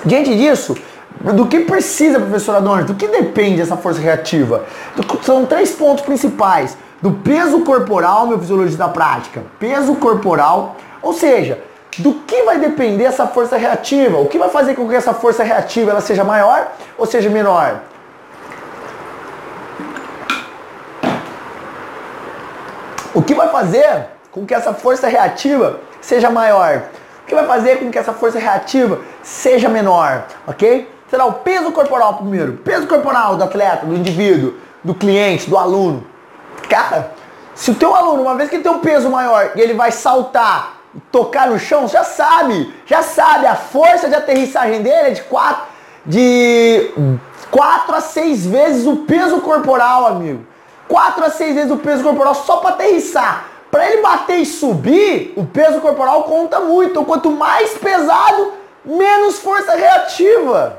Diante 0.04 0.34
disso, 0.34 0.74
do 1.20 1.46
que 1.46 1.60
precisa, 1.60 2.18
professor 2.18 2.56
Adorno? 2.56 2.86
Do 2.86 2.94
que 2.94 3.06
depende 3.06 3.60
essa 3.60 3.76
força 3.76 4.00
reativa? 4.00 4.64
São 5.22 5.44
três 5.44 5.70
pontos 5.72 6.02
principais. 6.04 6.76
Do 7.02 7.12
peso 7.12 7.60
corporal, 7.60 8.26
meu 8.26 8.38
fisiologista 8.38 8.78
da 8.78 8.88
prática. 8.88 9.42
Peso 9.58 9.94
corporal, 9.96 10.76
ou 11.02 11.12
seja, 11.12 11.62
do 11.98 12.14
que 12.14 12.42
vai 12.44 12.58
depender 12.58 13.04
essa 13.04 13.26
força 13.26 13.58
reativa? 13.58 14.18
O 14.18 14.26
que 14.26 14.38
vai 14.38 14.48
fazer 14.48 14.74
com 14.74 14.88
que 14.88 14.94
essa 14.94 15.12
força 15.12 15.44
reativa 15.44 15.90
ela 15.90 16.00
seja 16.00 16.24
maior 16.24 16.72
ou 16.96 17.04
seja 17.04 17.28
menor? 17.28 17.82
O 23.12 23.22
que 23.22 23.34
vai 23.34 23.48
fazer 23.48 24.06
com 24.32 24.44
que 24.44 24.54
essa 24.54 24.72
força 24.72 25.06
reativa 25.06 25.78
seja 26.00 26.30
maior? 26.30 26.82
Que 27.26 27.34
vai 27.34 27.46
fazer 27.46 27.78
com 27.78 27.90
que 27.90 27.98
essa 27.98 28.12
força 28.12 28.38
reativa 28.38 29.00
seja 29.22 29.68
menor? 29.68 30.26
Ok? 30.46 30.90
Será 31.08 31.24
o 31.24 31.34
peso 31.34 31.72
corporal 31.72 32.14
primeiro. 32.14 32.54
Peso 32.64 32.86
corporal 32.86 33.36
do 33.36 33.44
atleta, 33.44 33.86
do 33.86 33.94
indivíduo, 33.94 34.54
do 34.82 34.94
cliente, 34.94 35.48
do 35.48 35.56
aluno. 35.56 36.06
Cara, 36.68 37.12
se 37.54 37.70
o 37.70 37.74
teu 37.74 37.94
aluno, 37.94 38.22
uma 38.22 38.34
vez 38.34 38.50
que 38.50 38.56
ele 38.56 38.62
tem 38.62 38.72
um 38.72 38.80
peso 38.80 39.08
maior 39.08 39.52
e 39.54 39.60
ele 39.60 39.74
vai 39.74 39.92
saltar, 39.92 40.80
tocar 41.10 41.48
no 41.48 41.58
chão, 41.58 41.86
já 41.88 42.04
sabe, 42.04 42.72
já 42.86 43.02
sabe, 43.02 43.46
a 43.46 43.54
força 43.54 44.08
de 44.08 44.14
aterrissagem 44.14 44.82
dele 44.82 45.08
é 45.08 45.10
de 45.10 45.22
4 45.22 45.74
de 46.06 46.90
4 47.50 47.94
a 47.94 48.00
6 48.00 48.46
vezes 48.46 48.86
o 48.86 48.96
peso 48.96 49.40
corporal, 49.40 50.06
amigo. 50.06 50.44
4 50.88 51.24
a 51.24 51.30
6 51.30 51.54
vezes 51.54 51.70
o 51.70 51.78
peso 51.78 52.02
corporal 52.02 52.34
só 52.34 52.58
para 52.58 52.70
aterrissar. 52.70 53.46
Para 53.74 53.90
ele 53.90 54.02
bater 54.02 54.36
e 54.36 54.46
subir, 54.46 55.32
o 55.36 55.44
peso 55.44 55.80
corporal 55.80 56.22
conta 56.22 56.60
muito. 56.60 56.92
Então, 56.92 57.04
quanto 57.04 57.32
mais 57.32 57.76
pesado, 57.76 58.52
menos 58.84 59.40
força 59.40 59.74
reativa. 59.74 60.78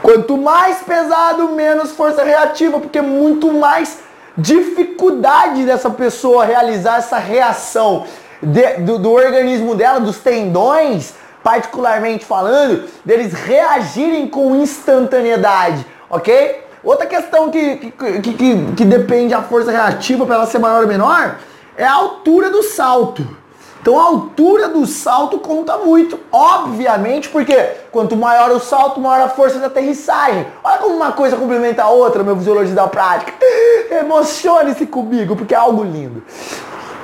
Quanto 0.00 0.36
mais 0.36 0.78
pesado, 0.84 1.48
menos 1.48 1.90
força 1.90 2.22
reativa, 2.22 2.78
porque 2.78 3.00
muito 3.00 3.52
mais 3.52 3.98
dificuldade 4.38 5.64
dessa 5.64 5.90
pessoa 5.90 6.44
realizar 6.44 6.98
essa 6.98 7.18
reação 7.18 8.04
de, 8.40 8.74
do, 8.74 8.96
do 8.96 9.10
organismo 9.10 9.74
dela, 9.74 9.98
dos 9.98 10.18
tendões, 10.18 11.14
particularmente 11.42 12.24
falando, 12.24 12.88
deles 13.04 13.32
reagirem 13.32 14.28
com 14.28 14.54
instantaneidade, 14.54 15.84
ok? 16.08 16.66
Outra 16.84 17.04
questão 17.04 17.50
que, 17.50 17.76
que, 17.78 17.90
que, 17.90 18.32
que, 18.34 18.72
que 18.76 18.84
depende 18.84 19.34
da 19.34 19.42
força 19.42 19.72
reativa 19.72 20.24
para 20.24 20.36
ela 20.36 20.46
ser 20.46 20.60
maior 20.60 20.82
ou 20.82 20.88
menor 20.88 21.49
é 21.76 21.84
a 21.84 21.92
altura 21.92 22.50
do 22.50 22.62
salto. 22.62 23.40
Então 23.80 23.98
a 23.98 24.02
altura 24.02 24.68
do 24.68 24.86
salto 24.86 25.38
conta 25.38 25.78
muito, 25.78 26.20
obviamente, 26.30 27.30
porque 27.30 27.56
quanto 27.90 28.14
maior 28.14 28.50
o 28.50 28.60
salto, 28.60 29.00
maior 29.00 29.24
a 29.24 29.28
força 29.28 29.58
de 29.58 29.64
aterrissagem. 29.64 30.46
Olha 30.62 30.78
como 30.78 30.96
uma 30.96 31.12
coisa 31.12 31.36
complementa 31.36 31.82
a 31.82 31.88
outra, 31.88 32.22
meu 32.22 32.36
fisiologista 32.36 32.76
da 32.76 32.88
prática. 32.88 33.32
Emocione-se 33.90 34.84
comigo, 34.86 35.34
porque 35.34 35.54
é 35.54 35.56
algo 35.56 35.82
lindo. 35.82 36.22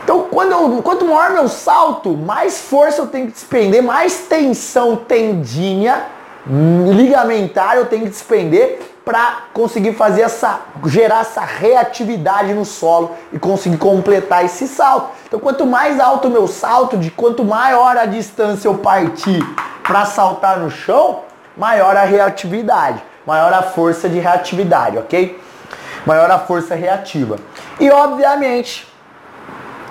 Então, 0.04 0.26
quando 0.30 0.52
eu, 0.52 0.82
quanto 0.82 1.04
maior 1.04 1.30
meu 1.30 1.48
salto, 1.48 2.10
mais 2.10 2.60
força 2.60 3.00
eu 3.00 3.06
tenho 3.06 3.26
que 3.26 3.32
despender, 3.32 3.82
mais 3.82 4.26
tensão 4.28 4.96
tendinha 4.96 6.04
hum, 6.48 6.92
ligamentar 6.92 7.76
eu 7.76 7.86
tenho 7.86 8.04
que 8.04 8.10
despender 8.10 8.95
para 9.06 9.44
conseguir 9.54 9.92
fazer 9.92 10.22
essa 10.22 10.62
gerar 10.84 11.20
essa 11.20 11.40
reatividade 11.40 12.52
no 12.52 12.64
solo 12.64 13.12
e 13.32 13.38
conseguir 13.38 13.76
completar 13.76 14.44
esse 14.44 14.66
salto. 14.66 15.10
Então, 15.28 15.38
quanto 15.38 15.64
mais 15.64 16.00
alto 16.00 16.26
o 16.26 16.30
meu 16.30 16.48
salto, 16.48 16.98
de 16.98 17.08
quanto 17.12 17.44
maior 17.44 17.96
a 17.96 18.04
distância 18.04 18.66
eu 18.66 18.78
partir 18.78 19.38
para 19.84 20.04
saltar 20.06 20.58
no 20.58 20.68
chão, 20.68 21.20
maior 21.56 21.96
a 21.96 22.02
reatividade, 22.02 23.00
maior 23.24 23.52
a 23.52 23.62
força 23.62 24.08
de 24.08 24.18
reatividade, 24.18 24.98
ok? 24.98 25.40
Maior 26.04 26.28
a 26.28 26.40
força 26.40 26.74
reativa. 26.74 27.36
E 27.78 27.88
obviamente, 27.88 28.92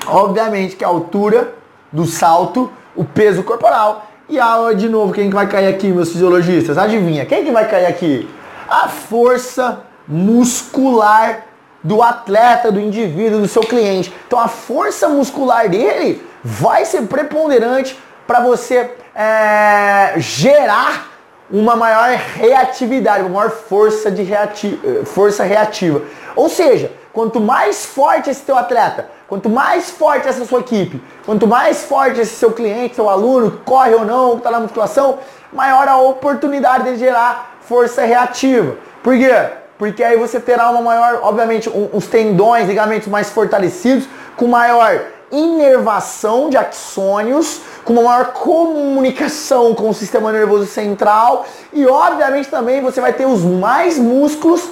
obviamente 0.05 0.75
que 0.75 0.83
a 0.83 0.89
altura 0.89 1.53
do 1.89 2.05
salto, 2.05 2.69
o 2.93 3.05
peso 3.05 3.43
corporal 3.43 4.07
e 4.27 4.37
a, 4.37 4.73
de 4.73 4.89
novo, 4.89 5.13
quem 5.13 5.29
vai 5.29 5.47
cair 5.47 5.67
aqui, 5.67 5.87
meus 5.87 6.11
fisiologistas? 6.11 6.77
Adivinha, 6.77 7.25
quem 7.25 7.45
que 7.45 7.51
vai 7.51 7.65
cair 7.65 7.85
aqui? 7.85 8.27
A 8.69 8.87
força 8.87 9.81
muscular 10.07 11.45
do 11.83 12.01
atleta, 12.01 12.71
do 12.71 12.79
indivíduo, 12.79 13.41
do 13.41 13.47
seu 13.47 13.61
cliente. 13.61 14.13
Então 14.27 14.39
a 14.39 14.47
força 14.47 15.07
muscular 15.07 15.69
dele 15.69 16.25
vai 16.43 16.85
ser 16.85 17.03
preponderante 17.03 17.97
para 18.25 18.39
você 18.39 18.91
é, 19.13 20.13
gerar 20.17 21.11
uma 21.49 21.75
maior 21.75 22.09
reatividade, 22.17 23.21
uma 23.21 23.29
maior 23.29 23.51
força, 23.51 24.09
de 24.09 24.23
reati 24.23 24.79
força 25.05 25.43
reativa. 25.43 26.01
Ou 26.35 26.49
seja, 26.49 26.91
quanto 27.13 27.39
mais 27.39 27.85
forte 27.85 28.29
esse 28.29 28.41
teu 28.41 28.57
atleta, 28.57 29.07
quanto 29.27 29.49
mais 29.49 29.91
forte 29.91 30.27
essa 30.27 30.43
sua 30.43 30.61
equipe, 30.61 31.01
quanto 31.25 31.45
mais 31.45 31.83
forte 31.83 32.19
esse 32.19 32.35
seu 32.35 32.51
cliente, 32.51 32.95
seu 32.95 33.09
aluno, 33.09 33.61
corre 33.63 33.93
ou 33.93 34.03
não, 34.03 34.37
está 34.37 34.49
na 34.49 34.59
musculação, 34.59 35.19
maior 35.53 35.87
a 35.87 35.97
oportunidade 35.97 36.83
de 36.85 36.97
gerar 36.97 37.54
força 37.67 38.03
reativa. 38.03 38.77
Por 39.03 39.17
quê? 39.17 39.33
Porque 39.77 40.03
aí 40.03 40.17
você 40.17 40.39
terá 40.39 40.69
uma 40.69 40.81
maior, 40.81 41.19
obviamente, 41.21 41.69
um, 41.69 41.89
os 41.93 42.07
tendões, 42.07 42.67
ligamentos 42.67 43.07
mais 43.07 43.29
fortalecidos, 43.29 44.07
com 44.37 44.47
maior 44.47 45.01
inervação 45.31 46.49
de 46.49 46.57
axônios, 46.57 47.61
com 47.83 47.93
uma 47.93 48.03
maior 48.03 48.31
comunicação 48.31 49.73
com 49.75 49.89
o 49.89 49.93
sistema 49.93 50.31
nervoso 50.31 50.65
central 50.65 51.45
e, 51.73 51.85
obviamente, 51.85 52.49
também 52.49 52.81
você 52.81 53.01
vai 53.01 53.13
ter 53.13 53.25
os 53.25 53.41
mais 53.41 53.97
músculos. 53.97 54.69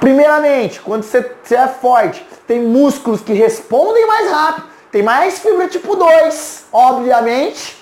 Primeiramente, 0.00 0.80
quando 0.80 1.02
você, 1.02 1.30
você 1.42 1.54
é 1.54 1.68
forte, 1.68 2.26
tem 2.46 2.60
músculos 2.60 3.20
que 3.20 3.32
respondem 3.32 4.06
mais 4.06 4.30
rápido, 4.30 4.66
tem 4.90 5.02
mais 5.02 5.38
fibra 5.38 5.68
tipo 5.68 5.94
2, 5.94 6.64
obviamente, 6.72 7.81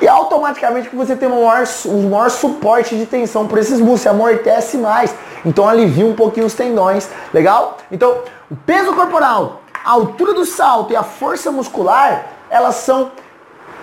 e 0.00 0.08
automaticamente 0.08 0.88
você 0.92 1.14
tem 1.14 1.28
um 1.28 1.44
maior, 1.44 1.64
um 1.86 2.08
maior 2.08 2.30
suporte 2.30 2.96
de 2.96 3.06
tensão 3.06 3.46
por 3.46 3.58
esses 3.58 3.78
músculos, 3.78 4.00
você 4.00 4.08
amortece 4.08 4.76
mais. 4.78 5.14
Então 5.44 5.68
alivia 5.68 6.06
um 6.06 6.14
pouquinho 6.14 6.46
os 6.46 6.54
tendões, 6.54 7.08
legal? 7.32 7.78
Então, 7.90 8.22
o 8.50 8.56
peso 8.56 8.92
corporal, 8.94 9.62
a 9.84 9.90
altura 9.92 10.34
do 10.34 10.44
salto 10.44 10.92
e 10.92 10.96
a 10.96 11.02
força 11.02 11.50
muscular, 11.50 12.26
elas 12.50 12.76
são 12.76 13.12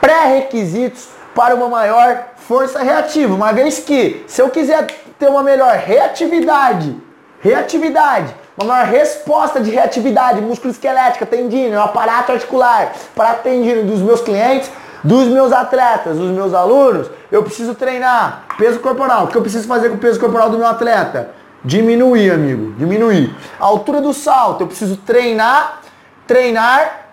pré-requisitos 0.01 1.09
para 1.33 1.55
uma 1.55 1.67
maior 1.67 2.25
força 2.35 2.79
reativa. 2.79 3.33
Uma 3.33 3.51
vez 3.51 3.79
que, 3.79 4.23
se 4.27 4.41
eu 4.41 4.49
quiser 4.49 4.87
ter 5.19 5.29
uma 5.29 5.43
melhor 5.43 5.75
reatividade, 5.75 6.95
reatividade, 7.39 8.33
uma 8.57 8.73
maior 8.73 8.87
resposta 8.87 9.59
de 9.59 9.69
reatividade 9.69 10.41
músculo 10.41 10.71
esquelética, 10.71 11.25
tendíneo, 11.25 11.79
aparato 11.79 12.31
articular, 12.31 12.93
para 13.15 13.35
tendíneo 13.35 13.85
dos 13.85 14.01
meus 14.01 14.21
clientes, 14.21 14.71
dos 15.07 15.29
meus 15.29 15.53
atletas, 15.53 16.17
dos 16.17 16.31
meus 16.31 16.53
alunos, 16.53 17.09
eu 17.31 17.41
preciso 17.41 17.73
treinar 17.73 18.43
peso 18.57 18.79
corporal. 18.79 19.23
O 19.23 19.27
que 19.29 19.37
eu 19.37 19.41
preciso 19.41 19.65
fazer 19.65 19.87
com 19.87 19.95
o 19.95 19.99
peso 19.99 20.19
corporal 20.19 20.49
do 20.49 20.57
meu 20.57 20.67
atleta? 20.67 21.31
Diminuir, 21.63 22.29
amigo, 22.31 22.73
diminuir. 22.73 23.33
A 23.57 23.65
altura 23.65 24.01
do 24.01 24.13
salto, 24.13 24.61
eu 24.61 24.67
preciso 24.67 24.97
treinar, 24.97 25.79
treinar. 26.27 27.05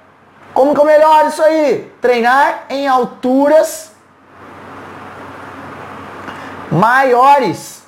Como 0.53 0.75
que 0.75 0.81
eu 0.81 0.85
melhoro 0.85 1.29
isso 1.29 1.41
aí? 1.41 1.93
Treinar 2.01 2.65
em 2.69 2.89
alturas 2.89 3.93
maiores 6.73 7.85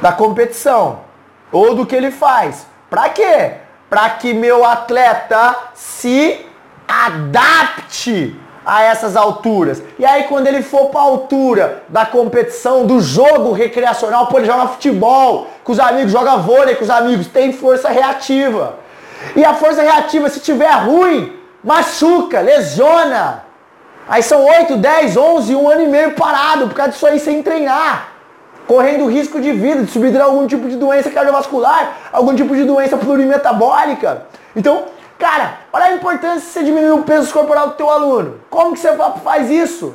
da 0.00 0.12
competição 0.12 1.00
ou 1.52 1.74
do 1.74 1.84
que 1.84 1.94
ele 1.94 2.10
faz. 2.10 2.66
Para 2.88 3.10
quê? 3.10 3.52
Para 3.90 4.08
que 4.08 4.32
meu 4.32 4.64
atleta 4.64 5.56
se 5.74 6.46
adapte 6.88 8.40
a 8.64 8.82
essas 8.82 9.16
alturas. 9.16 9.82
E 9.98 10.04
aí 10.04 10.24
quando 10.24 10.46
ele 10.46 10.62
for 10.62 10.88
para 10.88 11.00
a 11.00 11.04
altura 11.04 11.82
da 11.88 12.06
competição, 12.06 12.86
do 12.86 13.00
jogo 13.00 13.52
recreacional, 13.52 14.26
pô, 14.26 14.38
ele 14.38 14.46
joga 14.46 14.68
futebol 14.68 15.48
com 15.62 15.72
os 15.72 15.80
amigos, 15.80 16.12
joga 16.12 16.36
vôlei 16.36 16.74
com 16.74 16.84
os 16.84 16.90
amigos, 16.90 17.26
tem 17.26 17.52
força 17.52 17.88
reativa. 17.88 18.76
E 19.36 19.44
a 19.44 19.54
força 19.54 19.82
reativa, 19.82 20.28
se 20.28 20.40
tiver 20.40 20.70
ruim, 20.70 21.32
machuca, 21.62 22.40
lesiona. 22.40 23.44
Aí 24.08 24.22
são 24.22 24.44
8, 24.44 24.76
10, 24.76 25.16
11, 25.16 25.54
um 25.54 25.68
ano 25.68 25.82
e 25.82 25.86
meio 25.86 26.12
parado 26.12 26.68
por 26.68 26.74
causa 26.74 26.92
disso 26.92 27.06
aí 27.06 27.18
sem 27.18 27.42
treinar. 27.42 28.08
Correndo 28.66 29.06
risco 29.06 29.40
de 29.40 29.52
vida, 29.52 29.82
de 29.82 29.90
subir 29.90 30.18
algum 30.20 30.46
tipo 30.46 30.68
de 30.68 30.76
doença 30.76 31.10
cardiovascular, 31.10 31.96
algum 32.12 32.34
tipo 32.34 32.54
de 32.54 32.64
doença 32.64 32.96
plurimetabólica. 32.96 34.26
Então, 34.56 34.84
Cara, 35.18 35.58
olha 35.72 35.86
a 35.86 35.92
importância 35.92 36.40
de 36.40 36.46
você 36.46 36.62
diminuir 36.62 36.92
o 36.92 37.02
peso 37.02 37.32
corporal 37.32 37.68
do 37.68 37.74
teu 37.74 37.90
aluno. 37.90 38.40
Como 38.50 38.72
que 38.72 38.80
você 38.80 38.90
faz 39.22 39.50
isso? 39.50 39.94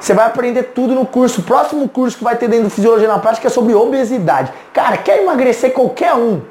Você 0.00 0.14
vai 0.14 0.26
aprender 0.26 0.62
tudo 0.74 0.94
no 0.94 1.06
curso. 1.06 1.40
O 1.40 1.44
próximo 1.44 1.88
curso 1.88 2.18
que 2.18 2.24
vai 2.24 2.36
ter 2.36 2.48
dentro 2.48 2.64
do 2.64 2.70
Fisiologia 2.70 3.08
na 3.08 3.18
Prática 3.18 3.48
é 3.48 3.50
sobre 3.50 3.74
obesidade. 3.74 4.52
Cara, 4.72 4.96
quer 4.96 5.22
emagrecer 5.22 5.72
qualquer 5.72 6.14
um? 6.14 6.42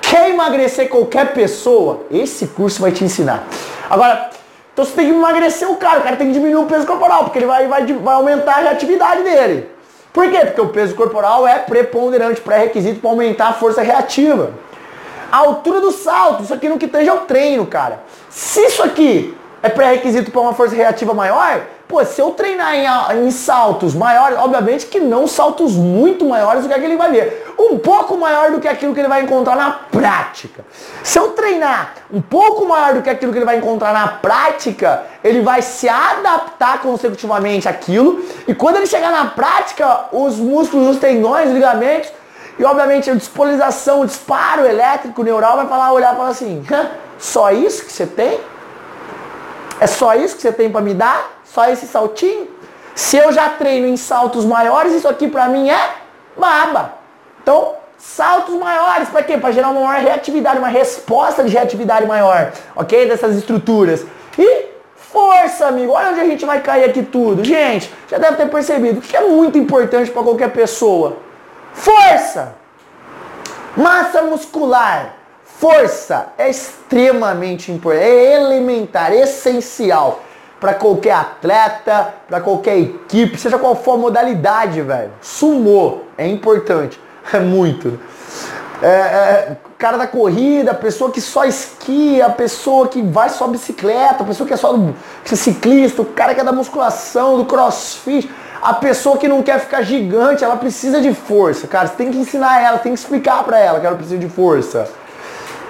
Quer 0.00 0.30
emagrecer 0.30 0.88
qualquer 0.88 1.32
pessoa? 1.32 2.02
Esse 2.10 2.48
curso 2.48 2.80
vai 2.80 2.92
te 2.92 3.04
ensinar. 3.04 3.44
Agora, 3.88 4.30
então 4.72 4.84
você 4.84 4.92
tem 4.92 5.06
que 5.06 5.12
emagrecer 5.12 5.70
o 5.70 5.76
cara. 5.76 6.00
O 6.00 6.02
cara 6.02 6.16
tem 6.16 6.28
que 6.28 6.32
diminuir 6.32 6.62
o 6.62 6.66
peso 6.66 6.86
corporal, 6.86 7.24
porque 7.24 7.38
ele 7.38 7.46
vai, 7.46 7.66
vai, 7.66 7.84
vai 7.84 8.14
aumentar 8.14 8.56
a 8.56 8.60
reatividade 8.60 9.22
dele. 9.22 9.68
Por 10.12 10.30
quê? 10.30 10.38
Porque 10.38 10.60
o 10.60 10.68
peso 10.68 10.94
corporal 10.94 11.46
é 11.46 11.58
preponderante, 11.58 12.40
pré-requisito 12.40 13.00
para 13.00 13.10
aumentar 13.10 13.48
a 13.48 13.52
força 13.52 13.82
reativa. 13.82 14.52
A 15.30 15.38
altura 15.38 15.80
do 15.80 15.92
salto, 15.92 16.42
isso 16.42 16.54
aqui 16.54 16.68
no 16.68 16.78
que 16.78 16.86
esteja 16.86 17.14
o 17.14 17.18
treino, 17.20 17.66
cara. 17.66 18.00
Se 18.30 18.60
isso 18.60 18.82
aqui 18.82 19.36
é 19.62 19.68
pré-requisito 19.68 20.30
para 20.30 20.40
uma 20.40 20.54
força 20.54 20.74
reativa 20.74 21.12
maior, 21.12 21.62
pô, 21.88 22.04
se 22.04 22.20
eu 22.20 22.30
treinar 22.30 22.74
em, 22.74 23.26
em, 23.26 23.30
saltos 23.30 23.94
maiores, 23.94 24.38
obviamente 24.38 24.86
que 24.86 25.00
não 25.00 25.26
saltos 25.26 25.72
muito 25.72 26.24
maiores 26.24 26.62
do 26.62 26.68
que 26.68 26.74
aquele 26.74 26.96
vai 26.96 27.10
ver. 27.10 27.54
Um 27.58 27.78
pouco 27.78 28.16
maior 28.16 28.52
do 28.52 28.60
que 28.60 28.68
aquilo 28.68 28.94
que 28.94 29.00
ele 29.00 29.08
vai 29.08 29.22
encontrar 29.22 29.56
na 29.56 29.70
prática. 29.70 30.64
Se 31.02 31.18
eu 31.18 31.30
treinar 31.30 31.94
um 32.12 32.20
pouco 32.20 32.66
maior 32.66 32.94
do 32.94 33.02
que 33.02 33.10
aquilo 33.10 33.32
que 33.32 33.38
ele 33.38 33.44
vai 33.44 33.56
encontrar 33.56 33.92
na 33.92 34.06
prática, 34.08 35.02
ele 35.24 35.40
vai 35.40 35.60
se 35.62 35.88
adaptar 35.88 36.80
consecutivamente 36.80 37.68
àquilo. 37.68 38.24
E 38.46 38.54
quando 38.54 38.76
ele 38.76 38.86
chegar 38.86 39.10
na 39.10 39.26
prática, 39.26 40.06
os 40.12 40.36
músculos, 40.36 40.88
os 40.88 40.98
tendões, 40.98 41.48
os 41.48 41.54
ligamentos, 41.54 42.10
e 42.58 42.64
obviamente 42.64 43.10
a 43.10 43.14
dispolarização, 43.14 44.00
o 44.00 44.06
disparo 44.06 44.66
elétrico 44.66 45.22
neural 45.22 45.56
vai 45.56 45.66
falar, 45.66 45.92
olhar 45.92 46.12
e 46.12 46.16
falar 46.16 46.28
assim, 46.28 46.66
só 47.18 47.52
isso 47.52 47.84
que 47.84 47.92
você 47.92 48.06
tem? 48.06 48.40
É 49.80 49.86
só 49.86 50.14
isso 50.14 50.34
que 50.34 50.42
você 50.42 50.52
tem 50.52 50.70
para 50.70 50.80
me 50.80 50.92
dar? 50.92 51.40
Só 51.44 51.68
esse 51.68 51.86
saltinho? 51.86 52.48
Se 52.94 53.16
eu 53.16 53.30
já 53.30 53.48
treino 53.50 53.86
em 53.86 53.96
saltos 53.96 54.44
maiores, 54.44 54.92
isso 54.92 55.06
aqui 55.06 55.28
para 55.28 55.48
mim 55.48 55.70
é 55.70 55.90
baba. 56.36 56.94
Então, 57.40 57.74
saltos 57.96 58.56
maiores 58.56 59.08
para 59.08 59.22
quê? 59.22 59.38
Para 59.38 59.52
gerar 59.52 59.68
uma 59.68 59.86
maior 59.86 60.02
reatividade, 60.02 60.58
uma 60.58 60.68
resposta 60.68 61.44
de 61.44 61.50
reatividade 61.50 62.06
maior, 62.06 62.52
ok? 62.74 63.08
Dessas 63.08 63.36
estruturas. 63.36 64.04
E 64.36 64.66
força, 64.96 65.66
amigo. 65.66 65.92
Olha 65.92 66.10
onde 66.10 66.20
a 66.20 66.26
gente 66.26 66.44
vai 66.44 66.60
cair 66.60 66.84
aqui 66.84 67.04
tudo. 67.04 67.44
Gente, 67.44 67.92
já 68.10 68.18
deve 68.18 68.36
ter 68.36 68.50
percebido. 68.50 68.98
O 68.98 69.02
que 69.02 69.16
é 69.16 69.28
muito 69.28 69.56
importante 69.56 70.10
para 70.10 70.22
qualquer 70.24 70.50
pessoa? 70.50 71.27
Força! 71.78 72.54
Massa 73.76 74.22
muscular. 74.22 75.14
Força 75.44 76.28
é 76.36 76.50
extremamente 76.50 77.72
importante, 77.72 78.04
é 78.04 78.36
elementar, 78.36 79.12
essencial 79.12 80.22
para 80.60 80.74
qualquer 80.74 81.14
atleta, 81.14 82.14
para 82.28 82.40
qualquer 82.40 82.78
equipe, 82.78 83.38
seja 83.38 83.58
qual 83.58 83.74
for 83.74 83.94
a 83.94 83.96
modalidade, 83.96 84.82
velho. 84.82 85.12
Sumô 85.20 86.00
é 86.16 86.26
importante, 86.26 87.00
é 87.32 87.38
muito. 87.40 87.98
É, 88.80 88.86
é, 88.86 89.56
cara 89.76 89.96
da 89.96 90.06
corrida, 90.06 90.74
pessoa 90.74 91.10
que 91.10 91.20
só 91.20 91.44
esquia, 91.44 92.28
pessoa 92.30 92.88
que 92.88 93.00
vai 93.02 93.28
só 93.28 93.46
bicicleta, 93.46 94.24
pessoa 94.24 94.46
que 94.46 94.54
é 94.54 94.56
só 94.56 94.76
ciclista, 95.24 96.02
o 96.02 96.04
cara 96.04 96.34
que 96.34 96.40
é 96.40 96.44
da 96.44 96.52
musculação, 96.52 97.36
do 97.36 97.44
crossfit. 97.44 98.28
A 98.60 98.74
pessoa 98.74 99.16
que 99.16 99.28
não 99.28 99.42
quer 99.42 99.60
ficar 99.60 99.82
gigante, 99.82 100.42
ela 100.42 100.56
precisa 100.56 101.00
de 101.00 101.14
força, 101.14 101.66
cara. 101.66 101.86
Você 101.86 101.94
tem 101.94 102.10
que 102.10 102.18
ensinar 102.18 102.60
ela, 102.60 102.78
tem 102.78 102.92
que 102.92 102.98
explicar 102.98 103.44
para 103.44 103.58
ela 103.58 103.78
que 103.78 103.86
ela 103.86 103.96
precisa 103.96 104.18
de 104.18 104.28
força. 104.28 104.88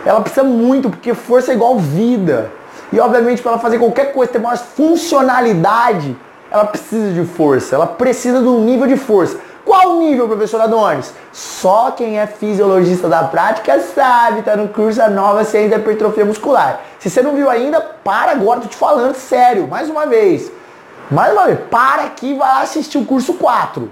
Ela 0.05 0.21
precisa 0.21 0.43
muito, 0.43 0.89
porque 0.89 1.13
força 1.13 1.53
é 1.53 1.55
igual 1.55 1.79
vida. 1.79 2.51
E 2.91 2.99
obviamente 2.99 3.43
para 3.43 3.53
ela 3.53 3.61
fazer 3.61 3.79
qualquer 3.79 4.13
coisa, 4.13 4.33
ter 4.33 4.39
mais 4.39 4.61
funcionalidade, 4.61 6.17
ela 6.51 6.65
precisa 6.65 7.13
de 7.13 7.27
força. 7.27 7.75
Ela 7.75 7.87
precisa 7.87 8.41
de 8.41 8.49
um 8.49 8.65
nível 8.65 8.87
de 8.87 8.97
força. 8.97 9.37
Qual 9.67 9.99
nível, 9.99 10.27
professor 10.27 10.63
Adonis? 10.63 11.13
Só 11.31 11.91
quem 11.91 12.19
é 12.19 12.27
fisiologista 12.27 13.07
da 13.07 13.25
prática 13.25 13.79
sabe, 13.81 14.41
tá 14.41 14.57
no 14.57 14.69
curso 14.69 15.03
a 15.03 15.11
nova 15.11 15.45
ciência 15.45 15.71
da 15.71 15.77
hipertrofia 15.77 16.25
muscular. 16.25 16.81
Se 16.99 17.11
você 17.11 17.21
não 17.21 17.35
viu 17.35 17.51
ainda, 17.51 17.79
para 18.03 18.33
agora, 18.33 18.61
tô 18.61 18.69
te 18.69 18.77
falando 18.77 19.15
sério, 19.15 19.69
mais 19.69 19.91
uma 19.91 20.07
vez. 20.07 20.51
Mais 21.11 21.33
uma 21.33 21.47
vez, 21.47 21.59
para 21.71 22.03
aqui 22.03 22.33
e 22.33 22.35
vai 22.35 22.63
assistir 22.63 22.99
o 22.99 23.05
curso 23.05 23.35
4. 23.35 23.91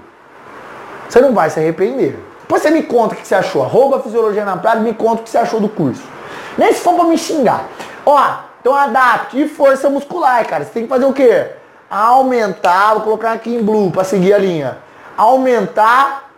Você 1.09 1.19
não 1.19 1.33
vai 1.33 1.49
se 1.49 1.59
arrepender. 1.59 2.19
Depois 2.41 2.61
você 2.61 2.69
me 2.69 2.83
conta 2.83 3.15
o 3.15 3.17
que 3.17 3.27
você 3.27 3.33
achou. 3.33 3.63
Arroba 3.63 3.99
Fisiologia 4.01 4.45
na 4.45 4.55
Praia, 4.55 4.79
me 4.79 4.93
conta 4.93 5.21
o 5.21 5.23
que 5.23 5.29
você 5.29 5.39
achou 5.39 5.59
do 5.59 5.67
curso. 5.67 6.03
Nem 6.57 6.71
se 6.71 6.79
for 6.79 6.93
pra 6.93 7.05
me 7.05 7.17
xingar. 7.17 7.65
Ó, 8.05 8.23
então 8.61 8.75
adapte 8.75 9.41
e 9.41 9.49
força 9.49 9.89
muscular, 9.89 10.45
cara. 10.47 10.63
Você 10.63 10.71
tem 10.71 10.83
que 10.83 10.89
fazer 10.89 11.05
o 11.05 11.13
quê? 11.13 11.47
Aumentar, 11.89 12.93
vou 12.93 13.01
colocar 13.01 13.31
aqui 13.31 13.55
em 13.55 13.63
blue 13.63 13.89
para 13.89 14.03
seguir 14.03 14.33
a 14.33 14.37
linha. 14.37 14.77
Aumentar 15.17 16.29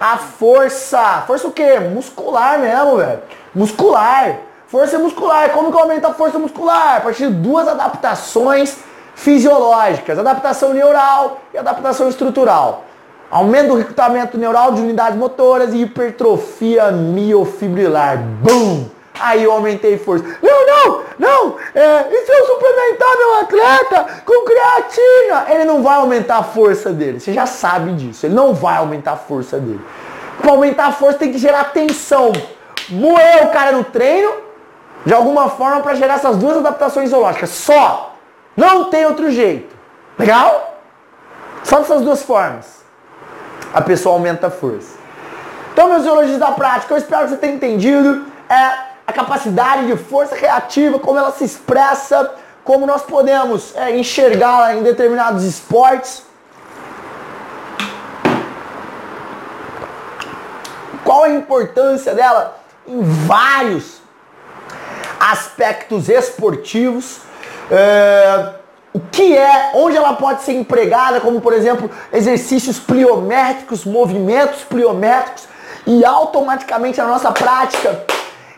a 0.00 0.16
força. 0.16 1.24
Força 1.26 1.48
o 1.48 1.52
quê? 1.52 1.80
Muscular 1.80 2.58
mesmo, 2.60 2.98
velho. 2.98 3.20
Muscular. 3.52 4.36
Força 4.68 4.96
muscular. 4.96 5.50
Como 5.50 5.72
que 5.72 5.80
aumenta 5.80 6.08
a 6.08 6.14
força 6.14 6.38
muscular? 6.38 6.98
A 6.98 7.00
partir 7.00 7.26
de 7.26 7.34
duas 7.34 7.66
adaptações 7.66 8.78
fisiológicas. 9.14 10.18
Adaptação 10.18 10.72
neural 10.72 11.40
e 11.52 11.58
adaptação 11.58 12.08
estrutural. 12.08 12.84
Aumento 13.30 13.68
do 13.68 13.76
recrutamento 13.76 14.36
neural 14.36 14.72
de 14.72 14.80
unidades 14.80 15.16
motoras 15.16 15.72
e 15.72 15.82
hipertrofia 15.82 16.90
miofibrilar. 16.90 18.18
Bum! 18.18 18.88
Aí 19.20 19.44
eu 19.44 19.52
aumentei 19.52 19.98
força. 19.98 20.24
Não, 20.42 20.66
não, 20.66 21.02
não! 21.18 21.56
É, 21.74 22.06
e 22.10 22.24
se 22.24 22.32
eu 22.32 22.46
suplementar 22.46 23.16
meu 23.18 23.34
atleta 23.40 24.22
com 24.24 24.44
creatina? 24.44 25.46
Ele 25.50 25.64
não 25.64 25.82
vai 25.82 25.96
aumentar 25.96 26.38
a 26.38 26.42
força 26.42 26.90
dele. 26.90 27.20
Você 27.20 27.32
já 27.32 27.44
sabe 27.44 27.92
disso. 27.92 28.24
Ele 28.24 28.34
não 28.34 28.54
vai 28.54 28.78
aumentar 28.78 29.12
a 29.12 29.16
força 29.16 29.58
dele. 29.58 29.80
Para 30.40 30.52
aumentar 30.52 30.86
a 30.86 30.92
força 30.92 31.18
tem 31.18 31.30
que 31.30 31.38
gerar 31.38 31.64
tensão. 31.64 32.32
Moer 32.88 33.44
o 33.44 33.50
cara 33.50 33.72
no 33.72 33.84
treino, 33.84 34.32
de 35.04 35.12
alguma 35.12 35.50
forma, 35.50 35.80
para 35.82 35.94
gerar 35.94 36.14
essas 36.14 36.36
duas 36.36 36.56
adaptações 36.56 37.10
zoológicas. 37.10 37.50
Só. 37.50 38.09
Não 38.56 38.84
tem 38.84 39.06
outro 39.06 39.30
jeito. 39.30 39.74
Legal? 40.18 40.80
Só 41.64 41.78
dessas 41.78 42.02
duas 42.02 42.22
formas 42.22 42.80
a 43.72 43.80
pessoa 43.80 44.14
aumenta 44.16 44.48
a 44.48 44.50
força. 44.50 44.98
Então, 45.72 45.88
meus 45.88 46.02
zoologistas 46.02 46.40
da 46.40 46.52
prática, 46.52 46.92
eu 46.92 46.98
espero 46.98 47.24
que 47.24 47.30
você 47.30 47.36
tenha 47.36 47.54
entendido 47.54 48.26
é, 48.48 48.54
a 49.06 49.12
capacidade 49.12 49.86
de 49.86 49.96
força 49.96 50.34
reativa, 50.34 50.98
como 50.98 51.18
ela 51.18 51.30
se 51.30 51.44
expressa, 51.44 52.34
como 52.64 52.86
nós 52.86 53.02
podemos 53.02 53.74
é, 53.76 53.96
enxergá-la 53.96 54.74
em 54.74 54.82
determinados 54.82 55.44
esportes. 55.44 56.24
Qual 61.04 61.24
a 61.24 61.30
importância 61.30 62.14
dela 62.14 62.56
em 62.86 63.02
vários 63.02 64.00
aspectos 65.20 66.08
esportivos. 66.08 67.20
É, 67.70 68.48
o 68.92 69.00
que 69.00 69.36
é, 69.36 69.70
onde 69.74 69.96
ela 69.96 70.14
pode 70.14 70.42
ser 70.42 70.52
empregada, 70.52 71.20
como 71.20 71.40
por 71.40 71.52
exemplo 71.52 71.90
exercícios 72.12 72.78
pliométricos, 72.78 73.84
movimentos 73.84 74.62
pliométricos, 74.64 75.48
e 75.86 76.04
automaticamente 76.04 76.98
na 76.98 77.06
nossa 77.06 77.32
prática 77.32 78.04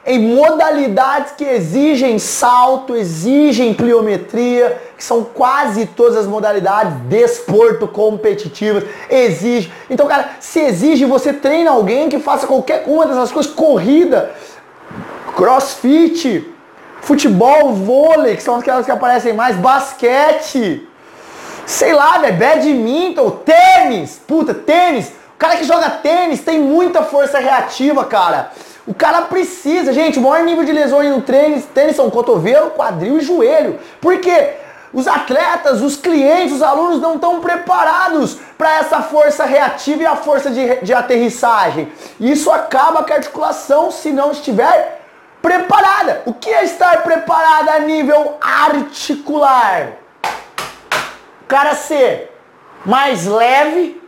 em 0.04 0.34
modalidades 0.34 1.32
que 1.32 1.44
exigem 1.44 2.18
salto, 2.18 2.96
exigem 2.96 3.72
pliometria, 3.72 4.80
que 4.96 5.04
são 5.04 5.22
quase 5.22 5.86
todas 5.86 6.16
as 6.16 6.26
modalidades 6.26 6.94
desporto 7.04 7.86
competitivas, 7.86 8.84
exige. 9.08 9.72
Então, 9.88 10.08
cara, 10.08 10.30
se 10.40 10.58
exige, 10.58 11.04
você 11.04 11.32
treina 11.32 11.70
alguém 11.70 12.08
que 12.08 12.18
faça 12.18 12.46
qualquer 12.46 12.82
uma 12.86 13.06
dessas 13.06 13.30
coisas, 13.30 13.52
corrida, 13.52 14.32
crossfit, 15.36 16.51
futebol, 17.02 17.74
vôlei, 17.74 18.36
que 18.36 18.42
são 18.42 18.56
aquelas 18.56 18.86
que 18.86 18.92
aparecem 18.92 19.32
mais, 19.32 19.56
basquete, 19.56 20.88
sei 21.66 21.92
lá, 21.92 22.18
velho, 22.18 22.38
badminton, 22.38 23.30
tênis, 23.30 24.20
puta, 24.26 24.54
tênis. 24.54 25.08
O 25.34 25.38
cara 25.38 25.56
que 25.56 25.64
joga 25.64 25.90
tênis 25.90 26.40
tem 26.40 26.60
muita 26.60 27.02
força 27.02 27.38
reativa, 27.38 28.04
cara. 28.04 28.52
O 28.86 28.94
cara 28.94 29.22
precisa, 29.22 29.92
gente, 29.92 30.18
o 30.18 30.22
maior 30.22 30.44
nível 30.44 30.64
de 30.64 30.72
lesões 30.72 31.10
no 31.10 31.20
tênis, 31.20 31.64
tênis 31.66 31.96
são 31.96 32.08
cotovelo, 32.08 32.70
quadril 32.70 33.18
e 33.18 33.20
joelho. 33.20 33.78
Por 34.00 34.18
quê? 34.18 34.54
Os 34.92 35.08
atletas, 35.08 35.80
os 35.80 35.96
clientes, 35.96 36.52
os 36.52 36.62
alunos 36.62 37.00
não 37.00 37.14
estão 37.14 37.40
preparados 37.40 38.36
para 38.58 38.78
essa 38.78 39.00
força 39.00 39.44
reativa 39.44 40.02
e 40.02 40.06
a 40.06 40.16
força 40.16 40.50
de, 40.50 40.76
de 40.82 40.92
aterrissagem. 40.92 41.90
Isso 42.20 42.50
acaba 42.50 43.02
com 43.02 43.12
a 43.12 43.16
articulação 43.16 43.90
se 43.90 44.10
não 44.10 44.30
estiver 44.30 45.01
preparada. 45.42 46.22
O 46.24 46.32
que 46.32 46.48
é 46.48 46.64
estar 46.64 47.02
preparada 47.02 47.72
a 47.72 47.80
nível 47.80 48.38
articular? 48.40 49.94
O 51.42 51.46
cara 51.46 51.74
ser 51.74 52.32
mais 52.86 53.26
leve, 53.26 54.00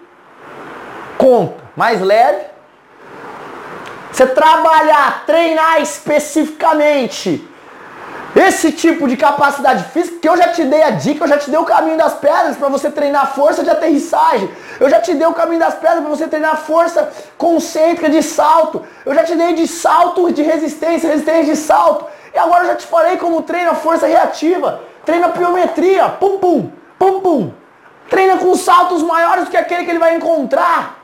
conta, 1.18 1.62
mais 1.76 2.00
leve. 2.00 2.46
Você 4.10 4.26
trabalhar, 4.28 5.24
treinar 5.26 5.82
especificamente 5.82 7.46
esse 8.48 8.72
tipo 8.72 9.06
de 9.08 9.16
capacidade 9.16 9.84
física 9.84 10.18
que 10.18 10.28
eu 10.28 10.36
já 10.36 10.48
te 10.48 10.64
dei 10.64 10.82
a 10.82 10.90
dica, 10.90 11.24
eu 11.24 11.28
já 11.28 11.38
te 11.38 11.50
dei 11.50 11.58
o 11.58 11.64
caminho 11.64 11.96
das 11.96 12.14
pedras 12.14 12.56
para 12.56 12.68
você 12.68 12.90
treinar 12.90 13.34
força 13.34 13.62
de 13.62 13.70
aterrissagem. 13.70 14.48
Eu 14.78 14.88
já 14.88 15.00
te 15.00 15.14
dei 15.14 15.26
o 15.26 15.32
caminho 15.32 15.60
das 15.60 15.74
pedras 15.74 16.00
para 16.00 16.08
você 16.08 16.26
treinar 16.26 16.56
força 16.56 17.10
concêntrica 17.38 18.08
de 18.08 18.22
salto. 18.22 18.82
Eu 19.04 19.14
já 19.14 19.24
te 19.24 19.34
dei 19.34 19.54
de 19.54 19.66
salto 19.66 20.32
de 20.32 20.42
resistência, 20.42 21.08
resistência 21.08 21.54
de 21.54 21.56
salto. 21.56 22.06
E 22.34 22.38
agora 22.38 22.64
eu 22.64 22.68
já 22.68 22.76
te 22.76 22.86
falei 22.86 23.16
como 23.16 23.42
treina 23.42 23.74
força 23.74 24.06
reativa. 24.06 24.80
Treina 25.04 25.28
pliometria, 25.28 26.08
pum 26.08 26.38
pum, 26.38 26.70
pum 26.98 27.20
pum. 27.20 27.52
Treina 28.08 28.36
com 28.38 28.54
saltos 28.54 29.02
maiores 29.02 29.44
do 29.44 29.50
que 29.50 29.56
aquele 29.56 29.84
que 29.84 29.90
ele 29.90 29.98
vai 29.98 30.16
encontrar 30.16 30.98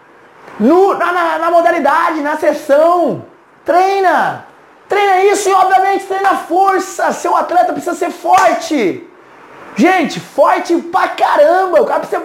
no, 0.59 0.95
na, 0.95 1.13
na, 1.13 1.39
na 1.39 1.51
modalidade, 1.51 2.21
na 2.21 2.37
sessão. 2.37 3.25
Treina. 3.65 4.50
Treina 4.91 5.25
isso 5.27 5.49
e 5.49 5.53
obviamente 5.53 6.05
treina 6.05 6.35
força. 6.35 7.13
Seu 7.13 7.37
atleta 7.37 7.73
precisa 7.73 7.95
ser 7.95 8.11
forte. 8.11 9.09
Gente, 9.77 10.19
forte 10.19 10.77
pra 10.77 11.07
caramba. 11.07 11.81
O 11.81 11.87
cara 11.87 12.01
precisa, 12.01 12.23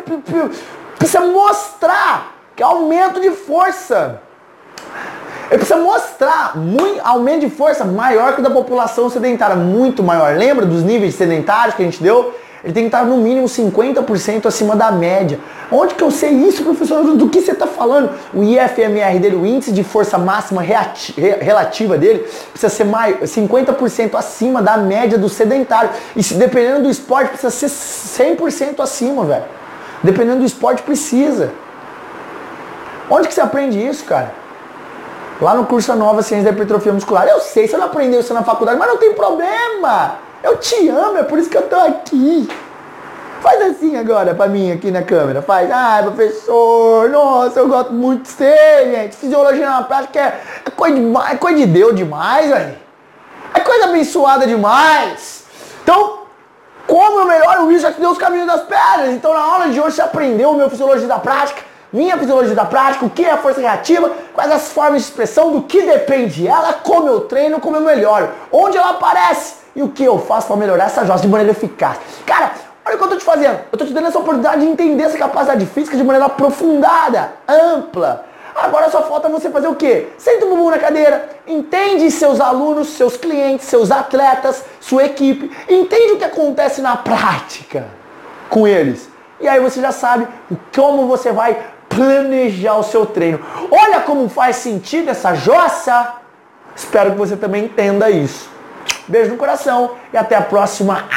precisa 0.98 1.22
mostrar 1.22 2.34
que 2.56 2.64
é 2.64 2.66
aumento 2.66 3.22
de 3.22 3.30
força. 3.30 4.20
Ele 5.52 5.60
precisa 5.60 5.78
mostrar 5.78 6.58
muito, 6.58 7.00
aumento 7.04 7.42
de 7.42 7.52
força 7.52 7.86
maior 7.86 8.34
que 8.34 8.40
o 8.40 8.44
da 8.44 8.50
população 8.50 9.12
sedentária, 9.12 9.56
muito 9.56 10.02
maior. 10.02 10.36
Lembra 10.36 10.66
dos 10.66 10.82
níveis 10.82 11.14
sedentários 11.14 11.76
que 11.76 11.84
a 11.84 11.86
gente 11.86 12.02
deu? 12.02 12.34
Ele 12.66 12.74
tem 12.74 12.84
que 12.86 12.88
estar 12.88 13.06
no 13.06 13.18
mínimo 13.18 13.46
50% 13.46 14.48
acima 14.48 14.76
da 14.76 14.92
média. 14.92 15.40
Onde 15.72 15.94
que 15.94 16.04
eu 16.04 16.10
sei 16.10 16.32
isso, 16.32 16.64
professor? 16.64 17.04
Do 17.16 17.30
que 17.30 17.40
você 17.40 17.52
está 17.52 17.68
falando? 17.68 18.10
O 18.34 18.44
IFMR 18.44 19.20
dele, 19.20 19.36
o 19.36 19.46
índice 19.46 19.72
de 19.72 19.84
força 19.84 20.18
máxima 20.18 20.64
relativa 20.64 21.96
dele, 21.96 22.28
precisa 22.50 22.70
ser 22.74 22.86
mais, 22.86 23.18
50% 23.30 24.16
acima 24.16 24.64
da 24.64 24.78
média 24.78 25.16
do 25.16 25.30
sedentário. 25.30 25.92
E 26.16 26.24
se, 26.24 26.34
dependendo 26.34 26.82
do 26.82 26.90
esporte, 26.90 27.30
precisa 27.30 27.52
ser 27.52 27.68
100% 28.36 28.80
acima, 28.80 29.24
velho. 29.26 29.46
Dependendo 30.02 30.40
do 30.40 30.46
esporte, 30.46 30.82
precisa. 30.82 31.52
Onde 33.08 33.28
que 33.28 33.34
você 33.36 33.42
aprende 33.42 33.78
isso, 33.78 34.06
cara? 34.06 34.34
Lá 35.40 35.54
no 35.54 35.68
curso 35.68 35.94
Nova 35.96 36.24
Ciência 36.24 36.46
da 36.46 36.50
Hipertrofia 36.50 36.92
Muscular. 36.92 37.28
Eu 37.28 37.42
sei, 37.42 37.68
você 37.68 37.78
não 37.78 37.86
aprendeu 37.86 38.22
isso 38.22 38.34
na 38.34 38.42
faculdade, 38.42 38.80
mas 38.80 38.88
não 38.88 38.98
tem 38.98 39.14
problema. 39.14 40.25
Eu 40.46 40.58
te 40.58 40.88
amo, 40.90 41.18
é 41.18 41.24
por 41.24 41.40
isso 41.40 41.50
que 41.50 41.58
eu 41.58 41.64
tô 41.64 41.76
aqui. 41.76 42.48
Faz 43.42 43.60
assim 43.64 43.98
agora 43.98 44.36
pra 44.36 44.48
mim 44.48 44.72
aqui 44.72 44.92
na 44.92 45.02
câmera. 45.02 45.42
Faz. 45.42 45.72
Ai, 45.72 46.04
professor, 46.04 47.10
nossa, 47.10 47.60
eu 47.60 47.68
gosto 47.68 47.92
muito 47.92 48.22
de 48.22 48.30
você, 48.30 48.92
gente. 48.94 49.16
Fisiologia 49.16 49.68
na 49.68 49.82
prática 49.82 50.20
é, 50.20 50.42
é 50.64 50.70
coisa, 50.70 50.96
de, 50.96 51.14
é 51.32 51.36
coisa 51.36 51.58
de 51.58 51.66
Deus 51.66 51.96
demais, 51.96 52.48
velho. 52.48 52.78
É 53.56 53.60
coisa 53.60 53.86
abençoada 53.86 54.46
demais. 54.46 55.46
Então, 55.82 56.20
como 56.86 57.22
eu 57.22 57.26
melhoro 57.26 57.72
isso, 57.72 57.82
já 57.82 57.92
te 57.92 58.00
deu 58.00 58.12
os 58.12 58.18
caminhos 58.20 58.46
das 58.46 58.62
pedras. 58.62 59.16
Então, 59.16 59.34
na 59.34 59.40
aula 59.40 59.70
de 59.70 59.82
hoje, 59.82 59.96
você 59.96 60.04
aprendeu 60.04 60.52
o 60.52 60.56
meu 60.56 60.70
Fisiologia 60.70 61.08
da 61.08 61.18
Prática, 61.18 61.64
minha 61.92 62.16
Fisiologia 62.20 62.54
da 62.54 62.66
Prática, 62.66 63.04
o 63.04 63.10
que 63.10 63.26
é 63.26 63.32
a 63.32 63.38
força 63.38 63.62
reativa, 63.62 64.12
quais 64.32 64.52
as 64.52 64.72
formas 64.72 65.02
de 65.02 65.08
expressão, 65.08 65.52
do 65.52 65.64
que 65.64 65.82
depende 65.82 66.48
ela, 66.48 66.72
como 66.74 67.08
eu 67.08 67.22
treino, 67.22 67.60
como 67.60 67.78
eu 67.78 67.82
melhoro, 67.82 68.30
onde 68.52 68.78
ela 68.78 68.92
aparece 68.92 69.65
e 69.76 69.84
o 69.84 69.90
que 69.90 70.04
eu 70.04 70.20
faço 70.20 70.48
para 70.48 70.56
melhorar 70.56 70.86
essa 70.86 71.06
jossa 71.06 71.24
de 71.24 71.28
maneira 71.28 71.52
eficaz. 71.52 71.98
Cara, 72.26 72.52
olha 72.86 72.96
o 72.96 72.98
que 72.98 73.04
eu 73.04 73.10
tô 73.10 73.18
te 73.18 73.24
fazendo. 73.24 73.60
Eu 73.72 73.78
tô 73.78 73.86
te 73.86 73.94
dando 73.94 74.08
essa 74.08 74.20
oportunidade 74.20 74.62
de 74.62 74.68
entender 74.68 75.04
essa 75.04 75.18
capacidade 75.18 75.66
física 75.66 75.98
de 75.98 76.04
maneira 76.04 76.26
aprofundada, 76.26 77.34
ampla. 77.48 78.26
Agora 78.56 78.90
só 78.90 79.04
falta 79.04 79.28
você 79.28 79.50
fazer 79.50 79.68
o 79.68 79.76
quê? 79.76 80.08
Senta 80.18 80.46
o 80.46 80.50
bumbum 80.50 80.70
na 80.70 80.80
cadeira, 80.80 81.28
entende 81.46 82.10
seus 82.10 82.40
alunos, 82.40 82.88
seus 82.88 83.18
clientes, 83.18 83.66
seus 83.66 83.92
atletas, 83.92 84.64
sua 84.80 85.04
equipe, 85.04 85.52
entende 85.68 86.14
o 86.14 86.18
que 86.18 86.24
acontece 86.24 86.82
na 86.82 86.96
prática 86.96 87.86
com 88.50 88.66
eles. 88.66 89.10
E 89.42 89.48
aí 89.48 89.60
você 89.60 89.82
já 89.82 89.92
sabe 89.92 90.26
como 90.74 91.06
você 91.06 91.34
vai 91.34 91.58
planejar 91.90 92.78
o 92.78 92.84
seu 92.84 93.06
treino. 93.06 93.42
Olha 93.70 94.00
como 94.00 94.30
faz 94.30 94.56
sentido 94.56 95.10
essa 95.10 95.34
jossa. 95.34 96.14
Espero 96.74 97.12
que 97.12 97.18
você 97.18 97.36
também 97.36 97.66
entenda 97.66 98.10
isso. 98.10 98.55
Beijo 99.08 99.32
no 99.32 99.38
coração 99.38 99.96
e 100.12 100.18
até 100.18 100.36
a 100.36 100.42
próxima. 100.42 101.08